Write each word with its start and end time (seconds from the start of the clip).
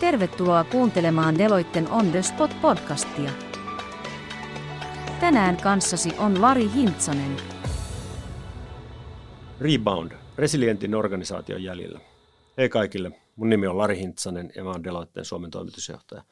Tervetuloa 0.00 0.64
kuuntelemaan 0.64 1.38
Deloitten 1.38 1.90
On 1.90 2.10
The 2.10 2.22
Spot 2.22 2.50
podcastia. 2.62 3.30
Tänään 5.20 5.56
kanssasi 5.56 6.10
on 6.18 6.42
Lari 6.42 6.70
Hintsanen. 6.74 7.36
Rebound, 9.60 10.12
resilientin 10.36 10.94
organisaation 10.94 11.62
jäljellä. 11.62 12.00
Hei 12.58 12.68
kaikille, 12.68 13.10
mun 13.36 13.48
nimi 13.48 13.66
on 13.66 13.78
Lari 13.78 13.98
Hintsanen 13.98 14.52
ja 14.56 14.64
mä 14.64 14.70
oon 14.70 14.84
Deloitteen 14.84 15.24
Suomen 15.24 15.50
toimitusjohtaja. 15.50 16.22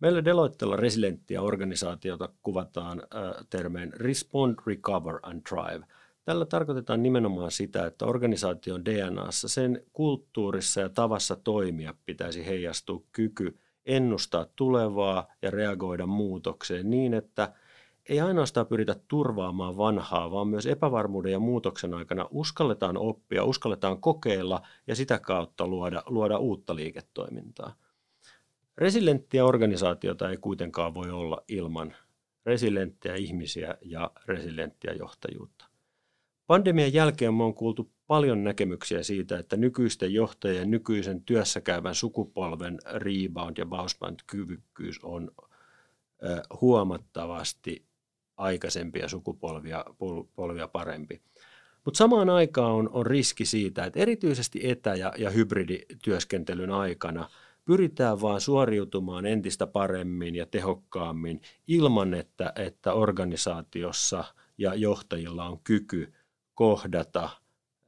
Meillä 0.00 0.24
Deloittella 0.24 0.76
resilienttiä 0.76 1.42
organisaatiota 1.42 2.28
kuvataan 2.42 3.00
äh, 3.00 3.46
termein 3.50 3.92
Respond, 3.92 4.56
Recover 4.66 5.18
and 5.22 5.42
Thrive– 5.48 5.86
Tällä 6.24 6.46
tarkoitetaan 6.46 7.02
nimenomaan 7.02 7.50
sitä, 7.50 7.86
että 7.86 8.06
organisaation 8.06 8.84
DNAssa, 8.84 9.48
sen 9.48 9.82
kulttuurissa 9.92 10.80
ja 10.80 10.88
tavassa 10.88 11.36
toimia 11.36 11.94
pitäisi 12.06 12.46
heijastua 12.46 13.02
kyky 13.12 13.58
ennustaa 13.86 14.46
tulevaa 14.56 15.26
ja 15.42 15.50
reagoida 15.50 16.06
muutokseen 16.06 16.90
niin, 16.90 17.14
että 17.14 17.52
ei 18.08 18.20
ainoastaan 18.20 18.66
pyritä 18.66 18.96
turvaamaan 19.08 19.76
vanhaa, 19.76 20.30
vaan 20.30 20.48
myös 20.48 20.66
epävarmuuden 20.66 21.32
ja 21.32 21.38
muutoksen 21.38 21.94
aikana 21.94 22.28
uskalletaan 22.30 22.96
oppia, 22.96 23.44
uskalletaan 23.44 24.00
kokeilla 24.00 24.62
ja 24.86 24.96
sitä 24.96 25.18
kautta 25.18 25.66
luoda, 25.66 26.02
luoda 26.06 26.38
uutta 26.38 26.76
liiketoimintaa. 26.76 27.74
Resilenttiä 28.76 29.44
organisaatiota 29.44 30.30
ei 30.30 30.36
kuitenkaan 30.36 30.94
voi 30.94 31.10
olla 31.10 31.42
ilman 31.48 31.94
resilenttiä 32.46 33.14
ihmisiä 33.14 33.78
ja 33.80 34.10
resilenttiä 34.26 34.92
johtajuutta. 34.92 35.71
Pandemian 36.46 36.92
jälkeen 36.92 37.34
me 37.34 37.44
on 37.44 37.54
kuultu 37.54 37.92
paljon 38.06 38.44
näkemyksiä 38.44 39.02
siitä, 39.02 39.38
että 39.38 39.56
nykyisten 39.56 40.14
johtajien 40.14 40.70
nykyisen 40.70 41.22
työssä 41.22 41.60
käyvän 41.60 41.94
sukupolven 41.94 42.78
rebound- 42.94 43.58
ja 43.58 43.66
bounce-kyvykkyys 43.66 44.98
on 45.02 45.30
huomattavasti 46.60 47.84
aikaisempia 48.36 49.08
sukupolvia 49.08 49.84
polvia 50.36 50.68
parempi. 50.68 51.22
Mutta 51.84 51.98
samaan 51.98 52.30
aikaan 52.30 52.72
on, 52.72 52.90
on 52.92 53.06
riski 53.06 53.44
siitä, 53.44 53.84
että 53.84 54.00
erityisesti 54.00 54.60
etä- 54.70 54.94
ja, 54.94 55.12
ja 55.18 55.30
hybridityöskentelyn 55.30 56.70
aikana 56.70 57.28
pyritään 57.64 58.20
vaan 58.20 58.40
suoriutumaan 58.40 59.26
entistä 59.26 59.66
paremmin 59.66 60.34
ja 60.34 60.46
tehokkaammin 60.46 61.40
ilman, 61.66 62.14
että, 62.14 62.52
että 62.56 62.92
organisaatiossa 62.92 64.24
ja 64.58 64.74
johtajilla 64.74 65.44
on 65.44 65.60
kyky– 65.64 66.12
kohdata 66.62 67.28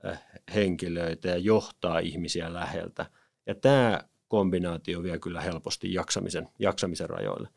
äh, 0.07 0.23
henkilöitä 0.55 1.29
ja 1.29 1.37
johtaa 1.37 1.99
ihmisiä 1.99 2.53
läheltä. 2.53 3.07
Ja 3.47 3.55
tämä 3.55 4.01
kombinaatio 4.29 5.03
vie 5.03 5.19
kyllä 5.19 5.41
helposti 5.41 5.95
jaksamisen, 5.95 6.49
jaksamisen 6.59 7.11
rajoille. 7.11 7.49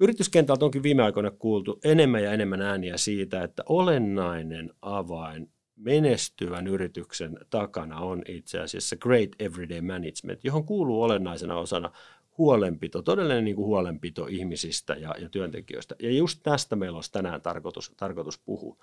Yrityskentältä 0.00 0.64
onkin 0.64 0.82
viime 0.82 1.02
aikoina 1.02 1.30
kuultu 1.30 1.80
enemmän 1.84 2.22
ja 2.22 2.32
enemmän 2.32 2.62
ääniä 2.62 2.96
siitä, 2.96 3.42
että 3.42 3.62
olennainen 3.68 4.70
avain 4.82 5.50
menestyvän 5.76 6.66
yrityksen 6.66 7.38
takana 7.50 8.00
on 8.00 8.22
itse 8.28 8.60
asiassa 8.60 8.96
Great 8.96 9.30
Everyday 9.38 9.80
Management, 9.80 10.44
johon 10.44 10.64
kuuluu 10.64 11.02
olennaisena 11.02 11.56
osana 11.56 11.92
huolenpito, 12.38 13.02
todellinen 13.02 13.44
niin 13.44 13.56
kuin 13.56 13.66
huolenpito 13.66 14.26
ihmisistä 14.26 14.92
ja, 14.92 15.14
ja 15.18 15.28
työntekijöistä. 15.28 15.94
Ja 15.98 16.10
just 16.10 16.40
tästä 16.42 16.76
meillä 16.76 16.96
olisi 16.96 17.12
tänään 17.12 17.42
tarkoitus, 17.42 17.92
tarkoitus 17.96 18.38
puhua. 18.38 18.76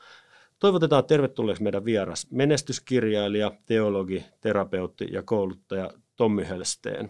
Toivotetaan 0.59 1.05
tervetulleeksi 1.05 1.63
meidän 1.63 1.85
vieras 1.85 2.27
menestyskirjailija, 2.31 3.51
teologi, 3.65 4.25
terapeutti 4.41 5.07
ja 5.11 5.23
kouluttaja 5.23 5.91
Tommi 6.15 6.47
Helsteen. 6.47 7.09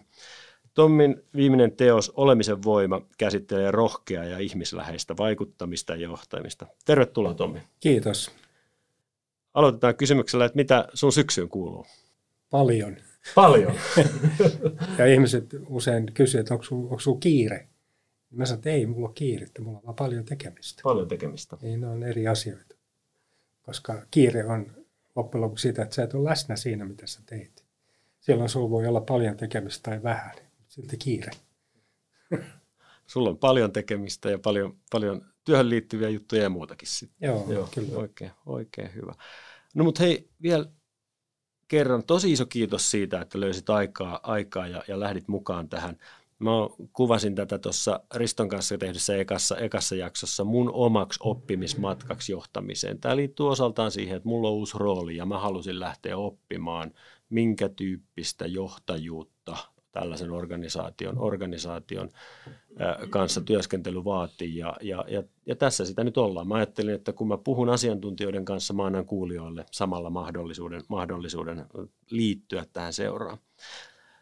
Tommin 0.74 1.22
viimeinen 1.36 1.76
teos 1.76 2.12
Olemisen 2.16 2.62
voima 2.62 3.00
käsittelee 3.18 3.70
rohkeaa 3.70 4.24
ja 4.24 4.38
ihmisläheistä 4.38 5.16
vaikuttamista 5.16 5.92
ja 5.92 6.00
johtamista. 6.00 6.66
Tervetuloa 6.84 7.34
Tommi. 7.34 7.58
Kiitos. 7.80 8.30
Aloitetaan 9.54 9.96
kysymyksellä, 9.96 10.44
että 10.44 10.56
mitä 10.56 10.88
sun 10.94 11.12
syksyyn 11.12 11.48
kuuluu? 11.48 11.86
Paljon. 12.50 12.96
Paljon. 13.34 13.74
ja 14.98 15.06
ihmiset 15.06 15.44
usein 15.68 16.10
kysyvät, 16.14 16.40
että 16.40 16.54
onko 16.54 16.64
sulla 16.64 16.82
onko 16.82 17.18
kiire? 17.20 17.68
Mä 18.30 18.46
sanon, 18.46 18.58
että 18.58 18.70
ei, 18.70 18.86
mulla 18.86 19.06
ole 19.06 19.14
kiirettä, 19.14 19.62
mulla 19.62 19.78
on 19.78 19.84
vaan 19.84 19.96
paljon 19.96 20.24
tekemistä. 20.24 20.80
Paljon 20.82 21.08
tekemistä. 21.08 21.56
Niin 21.62 21.80
ne 21.80 21.86
on 21.86 22.02
eri 22.02 22.28
asioita 22.28 22.77
koska 23.68 24.02
kiire 24.10 24.46
on 24.46 24.66
loppujen 25.16 25.42
lopuksi 25.42 25.68
sitä, 25.68 25.82
että 25.82 25.94
sä 25.94 26.02
et 26.02 26.14
ole 26.14 26.30
läsnä 26.30 26.56
siinä, 26.56 26.84
mitä 26.84 27.06
sä 27.06 27.20
teit. 27.26 27.64
Silloin 28.20 28.48
sulla 28.48 28.70
voi 28.70 28.86
olla 28.86 29.00
paljon 29.00 29.36
tekemistä 29.36 29.90
tai 29.90 30.02
vähän, 30.02 30.34
silti 30.68 30.96
kiire. 30.96 31.30
Sulla 33.06 33.30
on 33.30 33.38
paljon 33.38 33.72
tekemistä 33.72 34.30
ja 34.30 34.38
paljon, 34.38 34.76
paljon 34.90 35.24
työhön 35.44 35.70
liittyviä 35.70 36.08
juttuja 36.08 36.42
ja 36.42 36.50
muutakin 36.50 36.88
sitten. 36.88 37.26
Joo, 37.26 37.52
Joo 37.52 37.68
kyllä. 37.74 37.98
Oikein, 37.98 38.30
oikein 38.46 38.94
hyvä. 38.94 39.14
No 39.74 39.84
mutta 39.84 40.02
hei, 40.02 40.30
vielä 40.42 40.66
kerran 41.68 42.04
tosi 42.04 42.32
iso 42.32 42.46
kiitos 42.46 42.90
siitä, 42.90 43.20
että 43.20 43.40
löysit 43.40 43.70
aikaa, 43.70 44.20
aikaa 44.22 44.68
ja, 44.68 44.82
ja 44.88 45.00
lähdit 45.00 45.28
mukaan 45.28 45.68
tähän. 45.68 45.96
Mä 46.38 46.50
kuvasin 46.92 47.34
tätä 47.34 47.58
tuossa 47.58 48.00
Riston 48.14 48.48
kanssa 48.48 48.78
tehdyssä 48.78 49.16
ekassa, 49.16 49.56
ekassa 49.56 49.94
jaksossa 49.96 50.44
mun 50.44 50.70
omaksi 50.72 51.20
oppimismatkaksi 51.22 52.32
johtamiseen. 52.32 53.00
Tämä 53.00 53.16
liittyy 53.16 53.48
osaltaan 53.48 53.90
siihen, 53.90 54.16
että 54.16 54.28
mulla 54.28 54.48
on 54.48 54.54
uusi 54.54 54.78
rooli 54.78 55.16
ja 55.16 55.26
mä 55.26 55.38
halusin 55.38 55.80
lähteä 55.80 56.16
oppimaan, 56.16 56.92
minkä 57.30 57.68
tyyppistä 57.68 58.46
johtajuutta 58.46 59.56
tällaisen 59.92 60.30
organisaation, 60.30 61.18
organisaation 61.18 62.08
kanssa 63.10 63.40
työskentely 63.40 64.04
vaatii. 64.04 64.56
Ja, 64.56 64.76
ja, 64.80 65.04
ja, 65.08 65.22
ja 65.46 65.56
tässä 65.56 65.84
sitä 65.84 66.04
nyt 66.04 66.18
ollaan. 66.18 66.48
Mä 66.48 66.54
ajattelin, 66.54 66.94
että 66.94 67.12
kun 67.12 67.28
mä 67.28 67.38
puhun 67.38 67.68
asiantuntijoiden 67.68 68.44
kanssa, 68.44 68.74
mä 68.74 68.86
annan 68.86 69.06
kuulijoille 69.06 69.64
samalla 69.70 70.10
mahdollisuuden, 70.10 70.82
mahdollisuuden 70.88 71.66
liittyä 72.10 72.64
tähän 72.72 72.92
seuraan. 72.92 73.38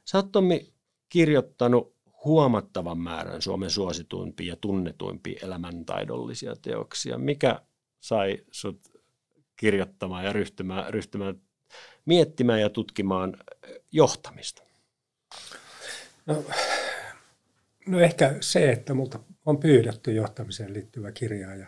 Sä 0.05 0.19
oot 0.19 0.33
Tommi 0.33 0.73
kirjoittanut 1.09 1.96
huomattavan 2.27 2.99
määrän 2.99 3.43
Suomen 3.43 3.71
suosituimpia 3.71 4.53
ja 4.53 4.57
tunnetuimpia 4.57 5.41
elämäntaidollisia 5.43 6.57
teoksia. 6.63 7.19
Mikä 7.19 7.61
sai 8.01 8.39
sut 8.51 8.81
kirjoittamaan 9.57 10.25
ja 10.25 10.33
ryhtymään, 10.33 10.95
ryhtymään 10.95 11.41
miettimään 12.05 12.61
ja 12.61 12.71
tutkimaan 12.71 13.37
johtamista? 13.93 14.63
No, 16.27 16.45
no 17.87 18.01
ehkä 18.01 18.37
se, 18.41 18.73
että 18.73 18.95
multa 18.95 19.21
on 19.47 19.59
pyydetty 19.59 20.13
johtamiseen 20.13 20.73
liittyvä 20.73 21.13
kirja 21.13 21.55
ja, 21.55 21.67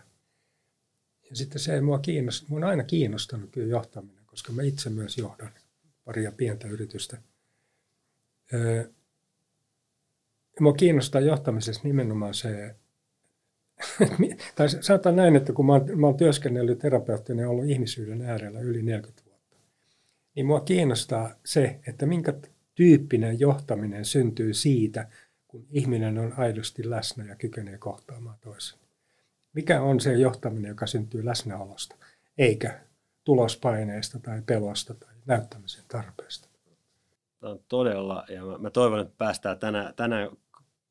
ja 1.30 1.36
sitten 1.36 1.60
se, 1.60 1.80
mua, 1.80 1.98
kiinnost, 1.98 2.48
mua 2.48 2.56
on 2.56 2.64
aina 2.64 2.84
kiinnostanut 2.84 3.50
kyllä 3.50 3.66
johtaminen, 3.66 4.24
koska 4.26 4.52
mä 4.52 4.62
itse 4.62 4.90
myös 4.90 5.18
johdan 5.18 5.52
paria 6.04 6.32
pientä 6.32 6.68
yritystä. 6.68 7.22
Öö, 8.54 8.90
Mua 10.60 10.72
kiinnostaa 10.72 11.20
johtamisessa 11.20 11.82
nimenomaan 11.84 12.34
se, 12.34 12.74
tai 14.56 14.68
sanotaan 14.68 15.16
näin, 15.16 15.36
että 15.36 15.52
kun 15.52 15.66
mä 15.66 15.72
oon, 15.72 16.00
mä 16.00 16.06
oon 16.06 16.16
työskennellyt 16.16 16.78
terapeuttina 16.78 17.42
ja 17.42 17.50
ollut 17.50 17.64
ihmisyyden 17.64 18.22
äärellä 18.22 18.60
yli 18.60 18.82
40 18.82 19.22
vuotta, 19.26 19.56
niin 20.34 20.46
mua 20.46 20.60
kiinnostaa 20.60 21.34
se, 21.44 21.80
että 21.86 22.06
minkä 22.06 22.32
tyyppinen 22.74 23.40
johtaminen 23.40 24.04
syntyy 24.04 24.54
siitä, 24.54 25.08
kun 25.48 25.66
ihminen 25.70 26.18
on 26.18 26.32
aidosti 26.36 26.90
läsnä 26.90 27.24
ja 27.24 27.36
kykenee 27.36 27.78
kohtaamaan 27.78 28.38
toisen. 28.40 28.78
Mikä 29.52 29.82
on 29.82 30.00
se 30.00 30.14
johtaminen, 30.14 30.68
joka 30.68 30.86
syntyy 30.86 31.24
läsnäolosta, 31.24 31.96
eikä 32.38 32.80
tulospaineesta 33.24 34.18
tai 34.18 34.42
pelosta 34.46 34.94
tai 34.94 35.14
näyttämisen 35.26 35.84
tarpeesta. 35.88 36.48
Tämä 37.40 37.52
on 37.52 37.60
todella, 37.68 38.24
ja 38.28 38.44
mä, 38.44 38.58
mä 38.58 38.70
toivon, 38.70 39.00
että 39.00 39.14
päästään 39.18 39.58
tänään, 39.58 39.94
tänään 39.94 40.28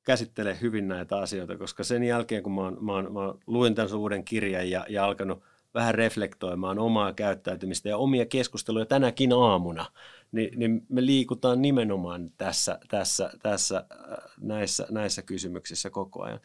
käsittele 0.07 0.57
hyvin 0.62 0.88
näitä 0.88 1.18
asioita, 1.18 1.57
koska 1.57 1.83
sen 1.83 2.04
jälkeen, 2.04 2.44
kun 2.44 2.56
mä, 2.56 2.62
oon, 2.62 2.77
mä, 2.81 2.94
oon, 2.94 3.13
mä 3.13 3.33
luin 3.48 3.75
tämän 3.75 3.95
uuden 3.95 4.24
kirjan 4.24 4.69
ja, 4.69 4.86
ja 4.89 5.06
alkanut 5.06 5.44
vähän 5.74 5.95
reflektoimaan 5.95 6.80
omaa 6.80 7.13
käyttäytymistä 7.13 7.89
ja 7.89 7.98
omia 7.98 8.25
keskusteluja 8.25 8.86
tänäkin 8.86 9.33
aamuna, 9.33 9.86
niin, 10.31 10.59
niin 10.59 10.86
me 10.89 11.06
liikutaan 11.06 11.62
nimenomaan 11.62 12.31
tässä, 12.38 12.80
tässä, 12.88 13.31
tässä 13.44 13.77
äh, 13.77 14.18
näissä, 14.42 14.88
näissä 14.92 15.21
kysymyksissä 15.21 15.89
koko 15.89 16.24
ajan. 16.24 16.39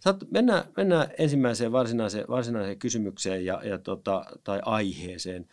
Saat, 0.00 0.16
mennään, 0.30 0.64
mennään 0.76 1.08
ensimmäiseen 1.18 1.72
varsinaiseen, 1.72 2.24
varsinaiseen 2.28 2.78
kysymykseen 2.78 3.44
ja, 3.44 3.60
ja 3.64 3.78
tota, 3.78 4.24
tai 4.44 4.60
aiheeseen. 4.64 5.48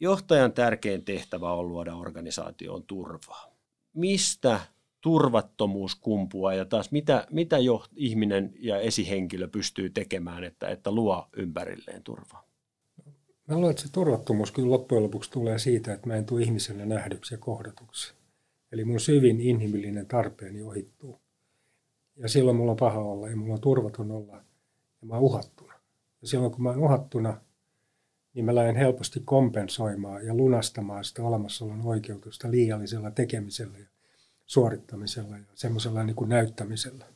Johtajan 0.00 0.52
tärkein 0.52 1.04
tehtävä 1.04 1.52
on 1.52 1.68
luoda 1.68 1.94
organisaatioon 1.94 2.82
turvaa. 2.82 3.46
Mistä 3.94 4.60
turvattomuus 5.00 5.94
kumpua 5.94 6.54
ja 6.54 6.64
taas 6.64 6.90
mitä, 6.90 7.26
mitä 7.30 7.58
jo 7.58 7.84
ihminen 7.96 8.52
ja 8.58 8.80
esihenkilö 8.80 9.48
pystyy 9.48 9.90
tekemään, 9.90 10.44
että, 10.44 10.68
että 10.68 10.90
luo 10.90 11.28
ympärilleen 11.36 12.02
turvaa? 12.02 12.48
Mä 13.46 13.54
luulen, 13.54 13.70
että 13.70 13.82
se 13.82 13.92
turvattomuus 13.92 14.52
kyllä 14.52 14.70
loppujen 14.70 15.04
lopuksi 15.04 15.30
tulee 15.30 15.58
siitä, 15.58 15.92
että 15.92 16.06
mä 16.06 16.16
en 16.16 16.24
tule 16.24 16.42
ihmiselle 16.42 16.86
nähdyksi 16.86 17.34
ja 17.34 17.38
kohdatuksi. 17.38 18.14
Eli 18.72 18.84
mun 18.84 19.00
syvin 19.00 19.40
inhimillinen 19.40 20.06
tarpeeni 20.06 20.62
ohittuu. 20.62 21.20
Ja 22.16 22.28
silloin 22.28 22.56
mulla 22.56 22.70
on 22.70 22.76
paha 22.76 23.00
olla 23.00 23.28
ja 23.28 23.36
mulla 23.36 23.54
on 23.54 23.60
turvaton 23.60 24.10
olla 24.10 24.36
ja 25.00 25.06
mä 25.06 25.14
oon 25.14 25.22
uhattuna. 25.22 25.74
Ja 26.20 26.28
silloin 26.28 26.52
kun 26.52 26.62
mä 26.62 26.68
oon 26.68 26.78
uhattuna, 26.78 27.40
niin 28.34 28.44
mä 28.44 28.54
lähden 28.54 28.76
helposti 28.76 29.20
kompensoimaan 29.24 30.26
ja 30.26 30.34
lunastamaan 30.34 31.04
sitä 31.04 31.22
olemassaolon 31.22 31.82
oikeutusta 31.86 32.50
liiallisella 32.50 33.10
tekemisellä 33.10 33.78
ja 33.78 33.86
suorittamisella 34.48 35.38
ja 35.38 35.44
semmoisella 35.54 36.04
niin 36.04 36.16
kuin 36.16 36.28
näyttämisellä. 36.28 37.06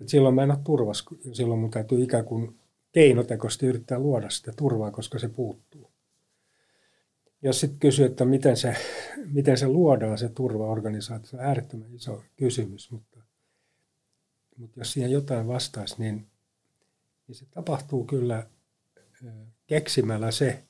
Et 0.00 0.08
silloin 0.08 0.34
mä 0.34 0.42
en 0.42 0.50
ole 0.50 0.58
turvas, 0.64 1.04
ja 1.24 1.34
silloin 1.34 1.60
mun 1.60 1.70
täytyy 1.70 2.02
ikään 2.02 2.24
kuin 2.24 2.58
keinotekoisesti 2.92 3.66
yrittää 3.66 3.98
luoda 3.98 4.30
sitä 4.30 4.52
turvaa, 4.56 4.90
koska 4.90 5.18
se 5.18 5.28
puuttuu. 5.28 5.90
Jos 7.42 7.60
sitten 7.60 7.80
kysyy, 7.80 8.06
että 8.06 8.24
miten 8.24 8.56
se, 8.56 8.76
miten 9.32 9.58
se 9.58 9.68
luodaan 9.68 10.18
se 10.18 10.28
turvaorganisaatio, 10.28 11.26
se 11.30 11.36
on 11.36 11.42
äärettömän 11.42 11.94
iso 11.94 12.22
kysymys, 12.36 12.90
mutta, 12.90 13.20
mutta 14.56 14.80
jos 14.80 14.92
siihen 14.92 15.10
jotain 15.10 15.48
vastaisi, 15.48 15.94
niin, 15.98 16.26
niin 17.26 17.36
se 17.36 17.46
tapahtuu 17.50 18.04
kyllä 18.04 18.46
keksimällä 19.66 20.30
se, 20.30 20.62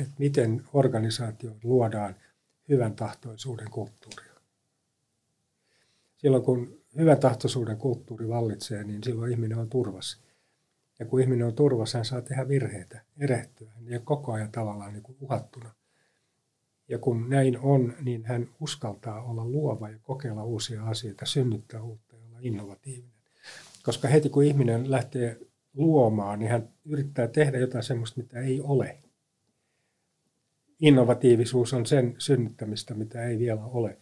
että 0.00 0.14
miten 0.18 0.64
organisaatio 0.72 1.56
luodaan 1.62 2.16
hyvän 2.68 2.96
tahtoisuuden 2.96 3.70
kulttuuria. 3.70 4.35
Silloin 6.16 6.42
kun 6.42 6.80
hyvän 6.98 7.20
tahtoisuuden 7.20 7.76
kulttuuri 7.76 8.28
vallitsee, 8.28 8.84
niin 8.84 9.02
silloin 9.04 9.32
ihminen 9.32 9.58
on 9.58 9.70
turvassa. 9.70 10.18
Ja 10.98 11.06
kun 11.06 11.20
ihminen 11.20 11.46
on 11.46 11.54
turvassa, 11.54 11.98
hän 11.98 12.04
saa 12.04 12.20
tehdä 12.20 12.48
virheitä, 12.48 13.02
erehtyä. 13.20 13.70
Hän 13.74 13.88
ei 13.88 14.00
koko 14.04 14.32
ajan 14.32 14.52
tavallaan 14.52 14.92
niin 14.92 15.02
kuin 15.02 15.18
uhattuna. 15.20 15.74
Ja 16.88 16.98
kun 16.98 17.28
näin 17.28 17.58
on, 17.58 17.94
niin 18.00 18.24
hän 18.24 18.48
uskaltaa 18.60 19.22
olla 19.22 19.44
luova 19.44 19.88
ja 19.88 19.98
kokeilla 20.02 20.44
uusia 20.44 20.84
asioita, 20.84 21.26
synnyttää 21.26 21.82
uutta 21.82 22.16
ja 22.16 22.22
olla 22.26 22.38
innovatiivinen. 22.40 23.16
Koska 23.82 24.08
heti 24.08 24.28
kun 24.28 24.44
ihminen 24.44 24.90
lähtee 24.90 25.40
luomaan, 25.74 26.38
niin 26.38 26.50
hän 26.50 26.68
yrittää 26.84 27.28
tehdä 27.28 27.58
jotain 27.58 27.84
sellaista, 27.84 28.20
mitä 28.20 28.40
ei 28.40 28.60
ole. 28.60 28.98
Innovatiivisuus 30.80 31.72
on 31.72 31.86
sen 31.86 32.14
synnyttämistä, 32.18 32.94
mitä 32.94 33.24
ei 33.24 33.38
vielä 33.38 33.64
ole. 33.64 33.98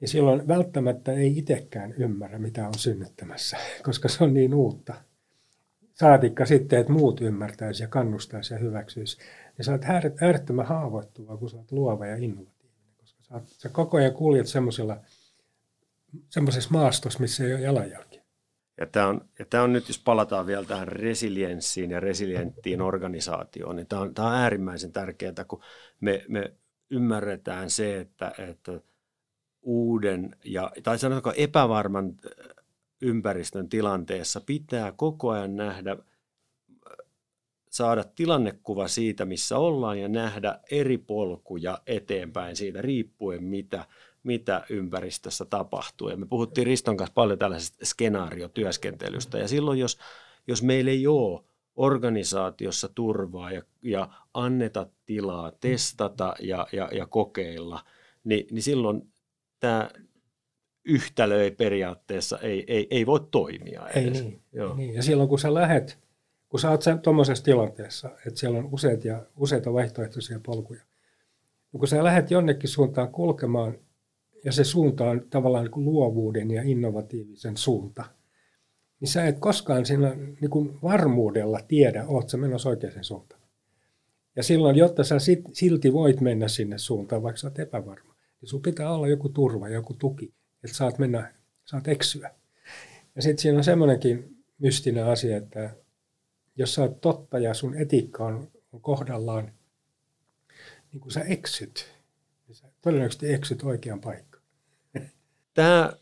Ja 0.00 0.08
silloin 0.08 0.48
välttämättä 0.48 1.12
ei 1.12 1.38
itsekään 1.38 1.92
ymmärrä, 1.92 2.38
mitä 2.38 2.66
on 2.66 2.78
synnyttämässä, 2.78 3.56
koska 3.86 4.08
se 4.08 4.24
on 4.24 4.34
niin 4.34 4.54
uutta. 4.54 4.94
Saatikka 5.94 6.46
sitten, 6.46 6.80
että 6.80 6.92
muut 6.92 7.20
ymmärtäisi 7.20 7.82
ja 7.82 7.88
kannustaisi 7.88 8.54
ja 8.54 8.58
hyväksyisi. 8.58 9.18
Ja 9.58 9.64
sä 9.64 9.72
oot 9.72 9.84
äärettömän 10.20 10.66
haavoittuva, 10.66 11.36
kun 11.36 11.50
sä 11.50 11.56
oot 11.56 11.72
luova 11.72 12.06
ja 12.06 12.16
innovatiivinen, 12.16 12.94
koska 12.96 13.22
sä, 13.22 13.34
oot, 13.34 13.48
sä 13.48 13.68
koko 13.68 13.96
ajan 13.96 14.12
kuljet 14.12 14.46
semmoisessa 14.46 16.70
maastossa, 16.70 17.20
missä 17.20 17.44
ei 17.44 17.54
ole 17.54 17.60
jalanjälkiä. 17.60 18.20
Ja 18.80 18.86
tämä 18.86 19.06
on, 19.06 19.28
ja 19.38 19.44
tämä 19.44 19.62
on 19.62 19.72
nyt, 19.72 19.88
jos 19.88 19.98
palataan 19.98 20.46
vielä 20.46 20.64
tähän 20.64 20.88
resilienssiin 20.88 21.90
ja 21.90 22.00
resilienttiin 22.00 22.80
organisaatioon, 22.80 23.76
niin 23.76 23.86
tämä 23.86 24.02
on, 24.02 24.14
tämä 24.14 24.28
on 24.28 24.34
äärimmäisen 24.34 24.92
tärkeää, 24.92 25.44
kun 25.48 25.62
me, 26.00 26.24
me 26.28 26.52
ymmärretään 26.90 27.70
se, 27.70 28.00
että, 28.00 28.32
että 28.38 28.80
uuden 29.62 30.36
ja, 30.44 30.72
tai 30.82 30.98
sanotaanko 30.98 31.32
epävarman 31.36 32.16
ympäristön 33.00 33.68
tilanteessa 33.68 34.40
pitää 34.40 34.92
koko 34.92 35.30
ajan 35.30 35.56
nähdä, 35.56 35.96
saada 37.70 38.04
tilannekuva 38.04 38.88
siitä, 38.88 39.24
missä 39.24 39.58
ollaan 39.58 40.00
ja 40.00 40.08
nähdä 40.08 40.60
eri 40.70 40.98
polkuja 40.98 41.78
eteenpäin 41.86 42.56
siitä 42.56 42.82
riippuen, 42.82 43.44
mitä, 43.44 43.86
mitä 44.22 44.64
ympäristössä 44.70 45.44
tapahtuu. 45.44 46.08
Ja 46.08 46.16
me 46.16 46.26
puhuttiin 46.26 46.66
Riston 46.66 46.96
kanssa 46.96 47.14
paljon 47.14 47.38
tällaisesta 47.38 47.86
skenaariotyöskentelystä 47.86 49.38
ja 49.38 49.48
silloin, 49.48 49.78
jos, 49.78 49.98
jos 50.46 50.62
meillä 50.62 50.90
ei 50.90 51.06
ole 51.06 51.44
organisaatiossa 51.76 52.88
turvaa 52.88 53.52
ja, 53.52 53.62
ja 53.82 54.08
anneta 54.34 54.86
tilaa 55.06 55.52
testata 55.60 56.34
ja, 56.40 56.66
ja, 56.72 56.88
ja 56.92 57.06
kokeilla, 57.06 57.84
niin, 58.24 58.46
niin 58.50 58.62
silloin 58.62 59.09
tämä 59.60 59.90
yhtälö 60.84 61.42
ei 61.42 61.50
periaatteessa 61.50 62.38
ei, 62.38 62.64
ei, 62.66 62.86
ei 62.90 63.06
voi 63.06 63.20
toimia 63.30 63.88
edes. 63.88 64.18
Ei 64.18 64.24
niin. 64.24 64.42
Joo. 64.52 64.76
niin. 64.76 64.94
Ja 64.94 65.02
silloin 65.02 65.28
kun 65.28 65.38
sä 65.38 65.54
lähet, 65.54 65.98
kun 66.48 66.60
sä 66.60 66.70
oot 66.70 66.80
tuommoisessa 67.02 67.44
tilanteessa, 67.44 68.10
että 68.26 68.40
siellä 68.40 68.58
on 68.58 68.68
useita, 68.72 69.08
ja, 69.08 69.26
useita 69.36 69.72
vaihtoehtoisia 69.72 70.40
polkuja, 70.46 70.82
niin 71.72 71.78
kun 71.78 71.88
sä 71.88 72.04
lähet 72.04 72.30
jonnekin 72.30 72.68
suuntaan 72.68 73.12
kulkemaan, 73.12 73.78
ja 74.44 74.52
se 74.52 74.64
suunta 74.64 75.04
on 75.04 75.26
tavallaan 75.30 75.64
niin 75.64 75.72
kuin 75.72 75.84
luovuuden 75.84 76.50
ja 76.50 76.62
innovatiivisen 76.62 77.56
suunta, 77.56 78.04
niin 79.00 79.08
sä 79.08 79.26
et 79.26 79.38
koskaan 79.38 79.86
siinä 79.86 80.14
niin 80.40 80.50
kuin 80.50 80.78
varmuudella 80.82 81.60
tiedä, 81.68 82.04
oot 82.06 82.28
sä 82.28 82.36
menossa 82.36 82.68
oikeaan 82.68 83.04
suuntaan. 83.04 83.40
Ja 84.36 84.42
silloin, 84.42 84.76
jotta 84.76 85.04
sä 85.04 85.16
silti 85.52 85.92
voit 85.92 86.20
mennä 86.20 86.48
sinne 86.48 86.78
suuntaan, 86.78 87.22
vaikka 87.22 87.36
sä 87.36 87.46
oot 87.46 87.58
epävarma, 87.58 88.09
niin 88.40 88.48
sun 88.48 88.62
pitää 88.62 88.92
olla 88.92 89.08
joku 89.08 89.28
turva, 89.28 89.68
joku 89.68 89.94
tuki, 89.94 90.34
että 90.64 90.76
saat 90.76 90.98
mennä, 90.98 91.34
saat 91.64 91.88
eksyä. 91.88 92.30
Ja 93.16 93.22
sitten 93.22 93.42
siinä 93.42 93.58
on 93.58 93.64
semmoinenkin 93.64 94.44
mystinen 94.58 95.06
asia, 95.06 95.36
että 95.36 95.70
jos 96.56 96.74
sä 96.74 96.82
oot 96.82 97.00
totta 97.00 97.38
ja 97.38 97.54
sun 97.54 97.76
etiikka 97.76 98.24
on, 98.24 98.50
on 98.72 98.80
kohdallaan, 98.80 99.52
niin 100.92 101.00
kun 101.00 101.10
sä 101.10 101.20
eksyt, 101.20 101.92
niin 102.48 102.56
sä 102.56 102.68
todennäköisesti 102.80 103.32
eksyt 103.32 103.62
oikean 103.62 104.00
paikkaan. 104.00 104.44
Tämä 105.54 105.92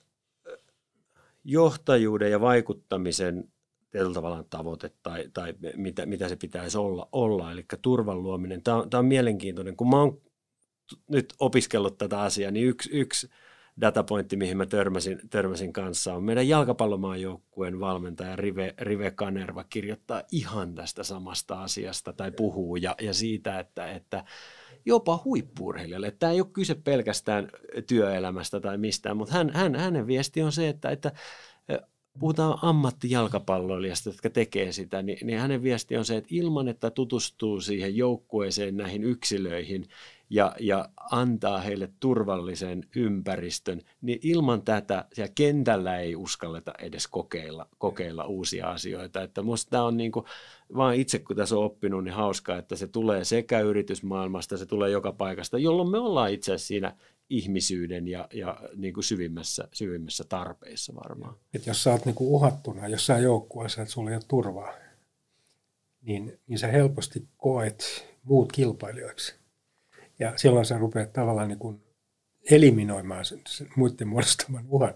johtajuuden 1.44 2.30
ja 2.30 2.40
vaikuttamisen 2.40 3.48
tietyllä 3.90 4.14
tavalla 4.14 4.44
tavoite 4.50 4.90
tai, 5.02 5.30
tai 5.34 5.54
mitä, 5.76 6.06
mitä 6.06 6.28
se 6.28 6.36
pitäisi 6.36 6.78
olla, 6.78 7.08
olla 7.12 7.52
eli 7.52 7.64
turvan 7.82 8.22
luominen. 8.22 8.62
Tämä 8.62 8.76
on, 8.76 8.90
tämä 8.90 8.98
on 8.98 9.06
mielenkiintoinen. 9.06 9.76
Kun 9.76 9.90
mä 9.90 10.00
oon 10.00 10.20
nyt 11.08 11.34
opiskellut 11.38 11.98
tätä 11.98 12.20
asiaa, 12.20 12.50
niin 12.50 12.66
yksi, 12.66 12.90
yksi 12.92 13.30
datapointti, 13.80 14.36
mihin 14.36 14.56
mä 14.56 14.66
törmäsin, 14.66 15.20
törmäsin 15.30 15.72
kanssa, 15.72 16.14
on 16.14 16.24
meidän 16.24 16.48
jalkapallomaajoukkueen 16.48 17.80
valmentaja 17.80 18.36
Rive, 18.36 18.74
Rive 18.78 19.10
Kanerva 19.10 19.64
kirjoittaa 19.64 20.22
ihan 20.32 20.74
tästä 20.74 21.02
samasta 21.02 21.62
asiasta 21.62 22.12
tai 22.12 22.30
puhuu 22.30 22.76
ja, 22.76 22.94
ja 23.00 23.14
siitä, 23.14 23.60
että, 23.60 23.92
että 23.92 24.24
jopa 24.86 25.20
huippuurheilijalle. 25.24 26.10
Tämä 26.10 26.32
ei 26.32 26.40
ole 26.40 26.48
kyse 26.52 26.74
pelkästään 26.74 27.50
työelämästä 27.86 28.60
tai 28.60 28.78
mistään, 28.78 29.16
mutta 29.16 29.34
hän, 29.34 29.50
hän, 29.54 29.74
hänen 29.74 30.06
viesti 30.06 30.42
on 30.42 30.52
se, 30.52 30.68
että, 30.68 30.90
että 30.90 31.12
puhutaan 32.18 32.58
ammattijalkapalloilijasta, 32.62 34.08
jotka 34.08 34.30
tekee 34.30 34.72
sitä, 34.72 35.02
niin, 35.02 35.26
niin 35.26 35.38
hänen 35.38 35.62
viesti 35.62 35.96
on 35.96 36.04
se, 36.04 36.16
että 36.16 36.28
ilman, 36.30 36.68
että 36.68 36.90
tutustuu 36.90 37.60
siihen 37.60 37.96
joukkueeseen, 37.96 38.76
näihin 38.76 39.04
yksilöihin, 39.04 39.88
ja, 40.30 40.56
ja 40.60 40.88
antaa 41.10 41.60
heille 41.60 41.88
turvallisen 42.00 42.84
ympäristön, 42.96 43.80
niin 44.00 44.18
ilman 44.22 44.62
tätä 44.62 45.04
siellä 45.12 45.32
kentällä 45.34 45.98
ei 45.98 46.16
uskalleta 46.16 46.72
edes 46.78 47.06
kokeilla, 47.06 47.68
kokeilla 47.78 48.24
uusia 48.24 48.70
asioita. 48.70 49.22
Että 49.22 49.42
musta 49.42 49.70
tämä 49.70 49.84
on 49.84 49.96
niin 49.96 50.12
kuin, 50.12 50.26
vaan 50.76 50.94
itse 50.94 51.18
kun 51.18 51.36
tässä 51.36 51.56
on 51.56 51.64
oppinut, 51.64 52.04
niin 52.04 52.14
hauskaa, 52.14 52.58
että 52.58 52.76
se 52.76 52.86
tulee 52.86 53.24
sekä 53.24 53.60
yritysmaailmasta, 53.60 54.56
se 54.56 54.66
tulee 54.66 54.90
joka 54.90 55.12
paikasta, 55.12 55.58
jolloin 55.58 55.90
me 55.90 55.98
ollaan 55.98 56.32
itse 56.32 56.52
asiassa 56.52 56.68
siinä 56.68 56.96
ihmisyyden 57.30 58.08
ja, 58.08 58.28
ja 58.34 58.60
niin 58.76 58.94
kuin 58.94 59.04
syvimmässä, 59.04 59.68
syvimmässä 59.72 60.24
tarpeissa 60.24 60.94
varmaan. 60.94 61.34
Et 61.54 61.66
jos 61.66 61.82
sä 61.82 61.92
oot 61.92 62.04
niin 62.04 62.14
kuin 62.14 62.30
uhattuna 62.30 62.88
jossain 62.88 63.22
joukkueessa, 63.22 63.82
että 63.82 63.94
sulla 63.94 64.10
ei 64.10 64.16
ole 64.16 64.24
turvaa, 64.28 64.74
niin, 66.02 66.40
niin 66.46 66.58
sä 66.58 66.66
helposti 66.66 67.28
koet 67.36 68.08
muut 68.22 68.52
kilpailijoiksi. 68.52 69.37
Ja 70.18 70.32
silloin 70.36 70.66
sä 70.66 70.78
rupeat 70.78 71.12
tavallaan 71.12 71.48
niin 71.48 71.58
kuin 71.58 71.82
eliminoimaan 72.50 73.24
sen, 73.24 73.40
sen 73.48 73.68
muiden 73.76 74.08
muodostaman 74.08 74.66
uhan. 74.68 74.94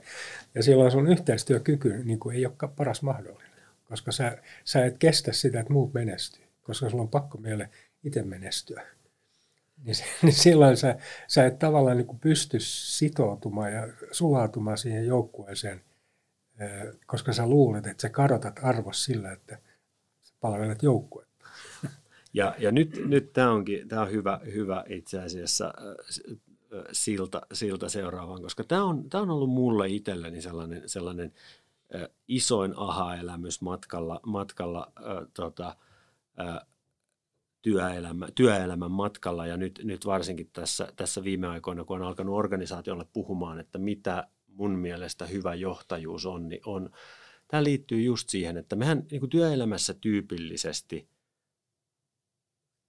Ja 0.54 0.62
silloin 0.62 0.90
sun 0.90 1.08
yhteistyökyky 1.08 2.04
niin 2.04 2.20
kuin 2.20 2.36
ei 2.36 2.46
olekaan 2.46 2.72
paras 2.72 3.02
mahdollinen, 3.02 3.62
koska 3.84 4.12
sä, 4.12 4.38
sä 4.64 4.84
et 4.84 4.98
kestä 4.98 5.32
sitä, 5.32 5.60
että 5.60 5.72
muut 5.72 5.94
menestyy, 5.94 6.44
koska 6.62 6.90
sulla 6.90 7.02
on 7.02 7.08
pakko 7.08 7.38
meille 7.38 7.70
itse 8.04 8.22
menestyä. 8.22 8.86
Niin, 9.84 9.96
niin 10.22 10.32
silloin 10.32 10.76
sä, 10.76 10.98
sä 11.28 11.46
et 11.46 11.58
tavallaan 11.58 11.96
niin 11.96 12.06
kuin 12.06 12.18
pysty 12.18 12.60
sitoutumaan 12.60 13.72
ja 13.72 13.88
sulautumaan 14.10 14.78
siihen 14.78 15.06
joukkueeseen, 15.06 15.80
koska 17.06 17.32
sä 17.32 17.46
luulet, 17.46 17.86
että 17.86 18.02
sä 18.02 18.08
kadotat 18.08 18.60
arvos 18.62 19.04
sillä, 19.04 19.32
että 19.32 19.58
sä 20.22 20.34
palvelet 20.40 20.82
joukkuetta. 20.82 21.31
Ja, 22.34 22.54
ja 22.58 22.72
nyt, 22.72 23.00
nyt 23.06 23.32
tämä 23.32 23.50
onkin 23.50 23.88
tämä 23.88 24.02
on 24.02 24.10
hyvä, 24.10 24.40
hyvä 24.54 24.84
itse 24.88 25.22
asiassa 25.22 25.74
silta, 26.92 27.42
silta 27.52 27.88
seuraavaan, 27.88 28.42
koska 28.42 28.64
tämä 28.64 28.84
on, 28.84 29.10
tämä 29.10 29.22
on 29.22 29.30
ollut 29.30 29.50
mulle 29.50 29.88
itselleni 29.88 30.42
sellainen, 30.42 30.88
sellainen 30.88 31.32
isoin 32.28 32.72
aha-elämys 32.76 33.60
matkalla, 33.60 34.20
matkalla 34.26 34.92
tota, 35.34 35.76
työelämä, 37.62 38.28
työelämän 38.34 38.90
matkalla. 38.90 39.46
Ja 39.46 39.56
nyt, 39.56 39.80
nyt 39.84 40.06
varsinkin 40.06 40.50
tässä, 40.52 40.92
tässä 40.96 41.24
viime 41.24 41.46
aikoina, 41.46 41.84
kun 41.84 42.00
on 42.00 42.06
alkanut 42.06 42.36
organisaatiolle 42.36 43.06
puhumaan, 43.12 43.60
että 43.60 43.78
mitä 43.78 44.28
mun 44.46 44.70
mielestä 44.70 45.26
hyvä 45.26 45.54
johtajuus 45.54 46.26
on, 46.26 46.48
niin 46.48 46.60
on, 46.66 46.90
tämä 47.48 47.64
liittyy 47.64 48.02
just 48.02 48.28
siihen, 48.28 48.56
että 48.56 48.76
mehän 48.76 49.06
niin 49.10 49.30
työelämässä 49.30 49.94
tyypillisesti 49.94 51.08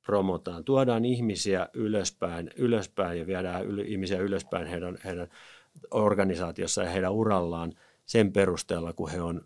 promotaan, 0.03 0.63
tuodaan 0.63 1.05
ihmisiä 1.05 1.69
ylöspäin, 1.73 2.51
ylöspäin 2.55 3.19
ja 3.19 3.27
viedään 3.27 3.65
yl, 3.65 3.77
ihmisiä 3.77 4.19
ylöspäin 4.19 4.67
heidän, 4.67 4.97
heidän 5.03 5.27
organisaatiossa 5.91 6.83
ja 6.83 6.89
heidän 6.89 7.13
urallaan 7.13 7.73
sen 8.05 8.33
perusteella, 8.33 8.93
kun 8.93 9.09
he 9.09 9.21
on 9.21 9.41